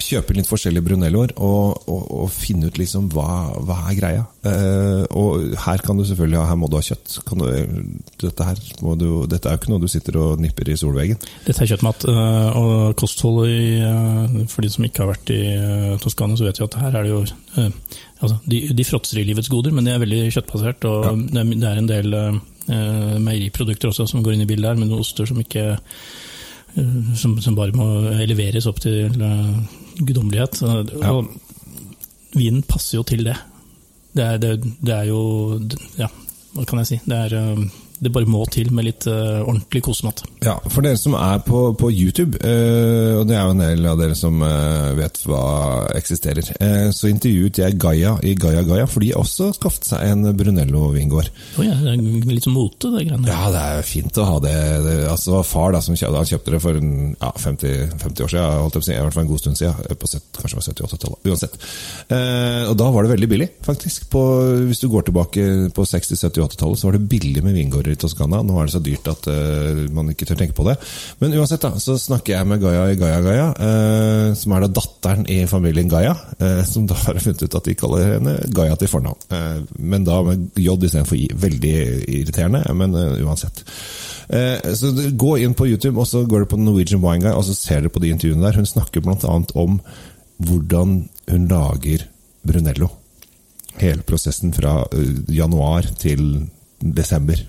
Kjøpe 0.00 0.34
litt 0.34 0.48
forskjellige 0.48 0.84
Brunelloer 0.86 1.34
og, 1.36 1.84
og, 1.90 2.04
og 2.22 2.30
finne 2.32 2.70
ut 2.70 2.78
liksom 2.80 3.10
hva, 3.12 3.52
hva 3.66 3.76
er 3.90 3.96
greia. 3.98 4.22
Eh, 4.48 5.02
og 5.18 5.52
her 5.66 5.82
kan 5.84 5.98
du 5.98 6.04
selvfølgelig 6.08 6.38
ha, 6.40 6.46
her 6.48 6.58
må 6.58 6.70
du 6.70 6.78
ha 6.78 6.84
kjøtt. 6.84 7.18
Kan 7.28 7.42
du, 7.42 7.46
dette, 8.22 8.46
her 8.46 8.62
du, 8.96 9.08
dette 9.30 9.50
er 9.50 9.56
jo 9.56 9.60
ikke 9.60 9.72
noe 9.74 9.82
du 9.82 9.88
sitter 9.90 10.16
og 10.20 10.40
nipper 10.40 10.70
i 10.72 10.78
solveggen. 10.80 11.20
Dette 11.44 11.64
er 11.64 11.70
kjøttmat, 11.74 12.06
øh, 12.08 12.60
og 12.60 12.72
kosthold 13.00 13.52
i, 13.52 13.76
øh, 13.84 14.38
for 14.50 14.64
de 14.64 14.72
som 14.72 14.86
ikke 14.88 15.04
har 15.04 15.12
vært 15.12 15.34
i 15.34 15.40
øh, 15.52 15.98
Toskana, 16.02 16.38
så 16.38 16.48
vet 16.48 16.62
vi 16.62 16.66
at 16.66 16.78
her 16.80 16.96
er 16.96 17.06
det 17.06 17.12
jo 17.12 17.20
altså, 17.60 18.38
de, 18.48 18.62
de 18.80 18.88
fråtser 18.88 19.20
i 19.20 19.26
livets 19.28 19.52
goder, 19.52 19.76
men 19.76 19.86
de 19.86 19.94
er 19.94 20.02
veldig 20.02 20.22
kjøttbasert. 20.30 20.88
Og 20.88 21.22
det, 21.28 21.44
er, 21.44 21.52
det 21.52 21.70
er 21.70 21.82
en 21.84 21.92
del 21.92 22.18
øh, 22.22 22.40
meieriprodukter 23.20 23.92
også 23.92 24.08
som 24.08 24.24
går 24.24 24.38
inn 24.38 24.46
i 24.46 24.50
bildet 24.50 24.72
her, 24.72 24.80
med 24.80 24.88
noen 24.88 25.04
oster 25.04 25.28
som 25.28 25.40
ikke 25.44 25.74
som, 27.18 27.32
som 27.42 27.56
bare 27.58 27.74
må 27.74 27.86
eleveres 28.22 28.68
opp 28.70 28.76
til 28.78 29.10
guddommelighet. 30.00 30.60
Ja. 30.62 31.12
og 31.12 31.30
vinen 32.36 32.62
passer 32.62 32.98
jo 32.98 33.04
til 33.06 33.24
det. 33.26 33.36
Det 34.16 34.24
er, 34.26 34.40
det, 34.42 34.56
det 34.82 34.94
er 34.94 35.06
jo 35.06 35.20
Ja, 35.98 36.08
hva 36.56 36.64
kan 36.66 36.82
jeg 36.82 36.88
si? 36.88 37.00
Det 37.06 37.18
er 37.28 37.62
det 38.00 38.12
bare 38.12 38.28
må 38.28 38.44
til 38.48 38.70
med 38.72 38.86
litt 38.86 39.04
uh, 39.10 39.42
ordentlig 39.44 39.82
kosemat. 39.84 40.22
Ja, 40.44 40.56
for 40.72 40.84
dere 40.84 40.98
som 41.00 41.14
er 41.18 41.42
på, 41.44 41.62
på 41.76 41.90
YouTube, 41.92 42.40
uh, 42.40 43.20
og 43.20 43.26
det 43.28 43.36
er 43.36 43.44
jo 43.44 43.54
en 43.54 43.62
del 43.62 43.88
av 43.90 44.00
dere 44.00 44.16
som 44.16 44.40
uh, 44.40 44.96
vet 44.96 45.20
hva 45.28 45.42
eksisterer, 45.98 46.46
så 46.94 47.10
intervjuet 47.10 47.60
jeg 47.60 47.76
Gaia 47.80 48.14
i 48.26 48.32
Gaia 48.38 48.62
Gaia, 48.64 48.86
for 48.88 49.04
de 49.04 49.12
også 49.16 49.50
skaffet 49.56 49.90
seg 49.90 50.04
en 50.06 50.30
Brunello-vingård. 50.36 51.28
Oh, 51.58 51.64
ja, 51.64 51.76
det 51.76 51.92
er 51.92 52.30
litt 52.30 52.46
som 52.46 52.56
mote, 52.56 52.88
det 52.94 53.04
greiene. 53.08 53.28
Ja, 53.28 53.50
det 53.52 53.64
er 53.76 53.86
fint 53.86 54.20
å 54.20 54.26
ha 54.28 54.38
det. 54.42 54.54
det 54.86 54.96
altså, 55.10 55.36
var 55.36 55.48
far 55.48 55.74
da, 55.76 55.82
som 55.84 55.98
kjøpte, 55.98 56.22
han 56.22 56.30
kjøpte 56.30 56.54
det 56.54 56.62
for 56.64 56.80
en, 56.80 56.92
ja, 57.12 57.32
50, 57.36 57.96
50 58.00 58.26
år 58.26 58.32
siden, 58.32 58.58
holdt 58.64 58.78
jeg 58.78 58.80
på 58.80 58.84
å 58.84 58.88
si, 58.88 58.96
i 58.96 59.04
hvert 59.04 59.18
fall 59.18 59.26
en 59.26 59.32
god 59.32 59.44
stund 59.44 59.60
siden, 59.60 60.00
på 60.00 60.10
set, 60.10 60.28
kanskje 60.38 60.56
det 60.56 60.60
var 60.60 60.94
78-tallet, 60.94 61.30
uansett. 61.30 61.60
Og 62.70 62.74
da 62.80 62.90
var 62.94 63.06
det 63.06 63.14
veldig 63.14 63.30
billig, 63.34 63.50
faktisk. 63.66 64.08
På, 64.12 64.24
hvis 64.70 64.82
du 64.82 64.88
går 64.92 65.08
tilbake 65.08 65.46
på 65.76 65.88
60-70-80-tallet, 65.92 66.80
så 66.80 66.88
var 66.88 66.96
det 66.96 67.08
billig 67.10 67.44
med 67.44 67.56
vingårder 67.58 67.89
i 67.92 67.98
Toskana. 68.00 68.42
Nå 68.46 68.56
er 68.58 68.68
det 68.68 68.74
så 68.74 68.82
dyrt 68.84 69.08
at 69.10 69.28
uh, 69.30 69.80
man 69.94 70.12
ikke 70.12 70.28
tør 70.28 70.40
tenke 70.40 70.56
på 70.56 70.66
det. 70.68 70.76
Men 71.22 71.34
uansett, 71.38 71.62
da, 71.64 71.72
så 71.82 71.96
snakker 72.00 72.36
jeg 72.36 72.48
med 72.50 72.62
Gaia 72.62 72.84
i 72.90 72.98
Gaia 73.00 73.20
Gaia, 73.24 73.46
uh, 73.54 74.28
som 74.38 74.54
er 74.56 74.64
da 74.64 74.70
datteren 74.80 75.26
i 75.30 75.42
familien 75.50 75.90
Gaia, 75.90 76.16
Uh, 76.40 76.62
som 76.64 76.86
da 76.88 76.96
har 76.96 77.18
funnet 77.20 77.42
ut 77.44 77.54
at 77.58 77.66
de 77.68 77.74
kaller 77.76 78.14
henne 78.14 78.32
Gaia 78.54 78.76
til 78.80 78.88
fornavn. 78.88 79.66
Men 79.76 80.04
da 80.06 80.20
med 80.24 80.56
J 80.58 80.76
istedenfor 80.78 81.18
I. 81.18 81.26
Veldig 81.36 81.74
irriterende, 82.08 82.62
men 82.76 82.94
uansett. 82.94 83.60
Så 84.78 84.92
Gå 85.20 85.34
inn 85.42 85.56
på 85.58 85.66
YouTube, 85.68 86.00
og 86.00 86.08
så 86.08 86.22
går 86.28 86.44
du 86.44 86.50
på 86.52 86.60
Norwegian 86.60 87.02
Wine 87.02 87.24
Guy, 87.26 87.34
og 87.34 87.44
så 87.48 87.56
ser 87.58 87.84
du 87.84 87.90
på 87.92 88.02
de 88.02 88.12
intervjuene 88.14 88.46
der. 88.46 88.56
Hun 88.60 88.68
snakker 88.68 89.04
bl.a. 89.04 89.36
om 89.60 89.80
hvordan 90.40 90.96
hun 91.30 91.48
lager 91.50 92.06
Brunello. 92.46 92.88
Hele 93.80 94.04
prosessen 94.04 94.52
fra 94.56 94.82
januar 95.28 95.88
til 96.00 96.48
desember. 96.80 97.40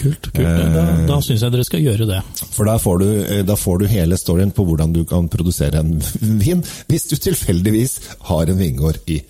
Kult. 0.00 0.30
kult. 0.32 0.46
Da, 0.74 0.84
da 1.08 1.18
syns 1.20 1.42
jeg 1.44 1.52
dere 1.52 1.64
skal 1.68 1.82
gjøre 1.84 2.06
det. 2.08 2.20
For 2.54 2.64
da 2.68 2.78
får, 2.80 3.02
du, 3.02 3.08
eh, 3.24 3.42
da 3.44 3.56
får 3.60 3.82
du 3.82 3.86
hele 3.92 4.16
storyen 4.20 4.52
på 4.56 4.64
hvordan 4.64 4.94
du 4.96 5.02
kan 5.08 5.28
produsere 5.32 5.82
en 5.82 5.98
vin, 6.42 6.62
hvis 6.88 7.04
du 7.10 7.16
tilfeldigvis 7.20 7.98
har 8.30 8.48
en 8.48 8.58
vingård 8.60 8.98
i 9.12 9.20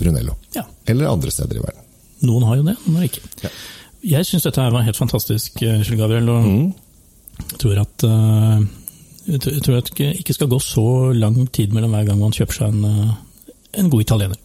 Brunello. 0.00 0.34
Ja. 0.56 0.64
Eller 0.88 1.10
andre 1.12 1.30
steder 1.34 1.60
i 1.60 1.64
verden. 1.64 1.84
Noen 2.24 2.44
har 2.48 2.56
jo 2.60 2.64
det, 2.70 2.76
noen 2.86 2.96
har 3.02 3.08
ikke. 3.10 3.22
Ja. 3.44 3.50
Jeg 4.16 4.24
syns 4.28 4.46
dette 4.48 4.60
her 4.64 4.72
var 4.72 4.86
helt 4.86 4.96
fantastisk, 4.96 5.60
eh, 5.62 5.82
Kjell 5.84 5.98
Gabriel. 6.00 6.28
Og 6.32 6.44
Mm. 6.48 6.70
tror 7.60 7.78
at 7.80 8.04
eh, 8.04 8.60
jeg 9.28 9.40
tror- 9.44 9.76
at 9.78 9.90
det 9.96 10.16
ikke- 10.20 10.34
skal 10.34 10.48
gå 10.48 10.58
så 10.60 11.12
lang 11.16 11.46
tid 11.52 11.72
mellom 11.72 11.90
hver 11.92 12.06
gang 12.06 12.18
man 12.18 12.32
kjøper 12.32 12.52
seg 12.56 12.68
en, 12.72 12.84
eh, 12.84 13.14
en 13.80 13.90
god 13.90 14.00
italiener. 14.00 14.36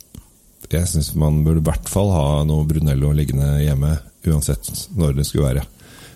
Jeg 0.74 0.90
syns 0.90 1.14
man 1.20 1.44
burde 1.46 1.62
i 1.62 1.68
hvert 1.68 1.90
fall 1.92 2.12
ha 2.16 2.28
noe 2.48 2.66
Brunello 2.68 3.12
liggende 3.16 3.58
hjemme, 3.62 3.98
uansett 4.26 4.70
når 4.98 5.20
det 5.20 5.28
skulle 5.28 5.50
være. 5.50 5.66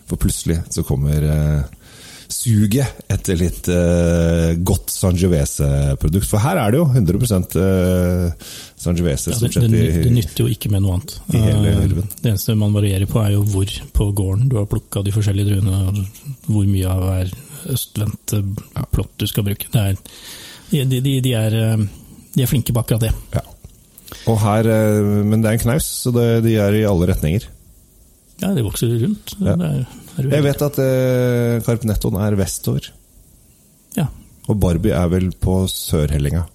For 0.10 0.18
plutselig 0.18 0.58
så 0.74 0.82
kommer 0.88 1.26
eh, 1.30 1.80
suget 2.30 3.10
etter 3.10 3.38
litt 3.38 3.68
eh, 3.74 4.54
godt 4.66 4.92
Sangiovese-produkt. 4.94 6.28
For 6.30 6.42
her 6.44 6.60
er 6.62 6.74
det 6.74 6.80
jo 6.80 6.88
100 6.88 7.38
eh, 7.62 8.50
Sangiovese. 8.78 9.34
Ja, 9.34 9.40
det, 9.42 9.52
det, 9.56 9.70
det, 9.74 10.04
det 10.06 10.14
nytter 10.14 10.46
jo 10.46 10.54
ikke 10.54 10.72
med 10.74 10.86
noe 10.86 11.00
annet. 11.00 11.16
i 11.34 11.44
hele 11.44 11.76
Eh. 11.76 12.10
Det 12.22 12.32
eneste 12.32 12.58
man 12.58 12.74
varierer 12.76 13.10
på, 13.10 13.22
er 13.24 13.34
jo 13.34 13.44
hvor 13.50 13.74
på 13.94 14.10
gården 14.18 14.50
du 14.50 14.60
har 14.60 14.70
plukka 14.70 15.04
de 15.06 15.14
forskjellige 15.16 15.54
druene, 15.54 15.80
og 15.90 16.50
hvor 16.50 16.68
mye 16.70 16.90
av 16.90 17.06
hver 17.06 17.34
østvendte 17.74 18.44
plott 18.94 19.14
du 19.18 19.28
skal 19.30 19.46
bruke. 19.48 19.70
Det 19.74 19.86
er, 19.92 19.98
de, 20.70 20.84
de, 20.86 21.02
de, 21.06 21.16
de, 21.26 21.34
er, 21.38 21.58
eh, 21.64 21.88
de 22.36 22.46
er 22.46 22.52
flinke 22.52 22.76
på 22.76 22.86
akkurat 22.86 23.10
det. 23.10 23.14
Ja. 23.34 23.46
Og 24.30 24.38
her, 24.42 24.68
eh, 24.74 25.08
men 25.26 25.42
det 25.44 25.50
er 25.52 25.58
en 25.60 25.64
knaus, 25.66 25.88
så 26.06 26.14
det, 26.16 26.28
de 26.46 26.56
er 26.60 26.78
i 26.80 26.86
alle 26.90 27.10
retninger. 27.12 27.48
Ja, 28.40 28.54
de 28.56 28.64
vokser 28.64 28.92
rundt. 29.02 29.34
Ja. 29.40 29.56
Det 29.60 29.68
er, 29.68 29.82
er 30.20 30.30
Jeg 30.38 30.46
vet 30.46 30.62
at 30.70 30.80
eh, 30.84 31.58
Carpnettoen 31.66 32.22
er 32.24 32.38
vestover, 32.40 32.92
Ja, 33.98 34.06
og 34.50 34.58
Barbie 34.62 34.94
er 34.96 35.10
vel 35.12 35.32
på 35.38 35.64
sørhellinga. 35.70 36.46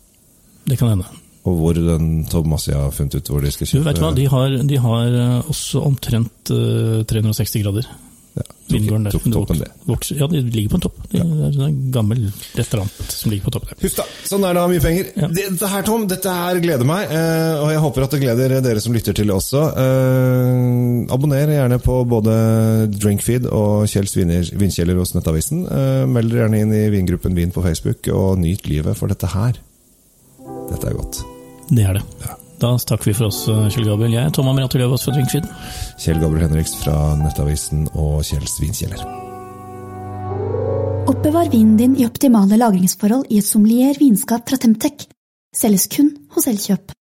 det 0.67 0.79
kan 0.79 0.88
hende. 0.95 1.07
Og 1.45 1.59
hvor 1.61 1.77
den 1.77 2.25
Tomassi 2.25 2.73
har 2.73 2.90
funnet 2.90 3.19
ut 3.21 3.29
hvor 3.29 3.43
de 3.45 3.51
skal 3.53 3.69
kjøpe? 3.69 3.85
Du 3.85 3.88
vet 3.90 4.01
hva, 4.01 4.11
de 4.17 4.25
har, 4.33 4.55
de 4.64 4.79
har 4.81 5.17
eh, 5.21 5.51
også 5.53 5.83
omtrent 5.85 6.51
eh, 6.55 7.03
360 7.05 7.62
grader. 7.62 7.88
Ja, 8.35 8.42
Vingården 8.66 9.05
der. 9.05 9.11
toppen 9.11 9.59
det. 9.59 9.68
vokser, 9.87 10.16
ja, 10.18 10.27
det 10.27 10.40
ligger 10.42 10.73
på 10.73 10.79
en 10.81 10.85
topp. 10.88 10.97
Det 11.12 11.20
er 11.23 11.59
en 11.68 11.77
gammel 11.94 12.25
restaurant 12.59 13.12
som 13.12 13.31
ligger 13.31 13.47
på 13.47 13.53
topp 13.55 13.68
der. 13.68 13.79
Huff 13.85 13.94
da, 14.01 14.07
sånn 14.27 14.47
er 14.49 14.57
det 14.57 14.62
å 14.62 14.64
ha 14.66 14.73
mye 14.73 14.83
penger. 14.83 15.12
Ja. 15.20 15.29
Dette 15.38 15.70
her, 15.70 15.87
Tom, 15.87 16.09
dette 16.11 16.35
her 16.35 16.59
gleder 16.64 16.88
meg, 16.88 17.14
eh, 17.14 17.62
og 17.62 17.70
jeg 17.70 17.83
håper 17.85 18.07
at 18.09 18.16
det 18.16 18.23
gleder 18.25 18.57
dere 18.66 18.83
som 18.83 18.97
lytter 18.97 19.14
til 19.14 19.31
også. 19.35 19.62
Eh, 19.85 21.14
abonner 21.14 21.55
gjerne 21.55 21.79
på 21.85 22.01
både 22.11 22.37
Drinkfeed 22.97 23.47
og 23.55 23.87
Kjells 23.90 24.16
vinkjeller 24.18 24.99
hos 24.99 25.14
Nettavisen. 25.14 25.66
Eh, 25.70 26.05
meld 26.11 26.35
dere 26.35 26.49
gjerne 26.49 26.64
inn 26.66 26.75
i 26.75 26.87
vingruppen 26.94 27.38
Vin 27.38 27.55
på 27.55 27.62
Facebook, 27.62 28.11
og 28.11 28.40
nyt 28.42 28.66
livet, 28.70 28.99
for 28.99 29.12
dette 29.12 29.31
her, 29.31 29.61
dette 30.73 30.90
er 30.90 30.99
godt. 30.99 31.23
Det 31.70 31.87
er 31.87 32.01
det. 32.01 32.40
Da 32.64 32.79
takker 32.79 33.11
vi 33.11 33.14
for 33.18 33.29
oss, 33.29 33.44
eh, 33.48 33.66
Kjell 33.68 33.85
Gabriel. 33.90 34.14
Jeg 34.16 34.24
er 34.24 34.31
Tom 34.33 34.48
Amirato 34.48 34.79
Løvaas 34.81 35.05
fra 35.05 35.12
Drinkfeed. 35.12 35.44
Kjell 36.00 36.20
Gabriel 36.22 36.46
Henriks 36.46 36.72
fra 36.81 36.94
Nettavisen 37.20 37.85
og 37.92 38.22
Kjells 38.24 38.57
Svinkjeller. 38.57 39.03
Oppbevar 41.12 41.50
vinen 41.53 41.77
din 41.77 41.96
i 42.00 42.07
optimale 42.09 42.57
lagringsforhold 42.57 43.29
i 43.29 43.42
et 43.42 43.44
sommelier 43.44 43.98
vinskap 44.00 44.48
fra 44.48 44.57
Temtec. 44.57 45.05
Selges 45.55 45.90
kun 45.92 46.14
hos 46.33 46.48
Elkjøp. 46.48 46.96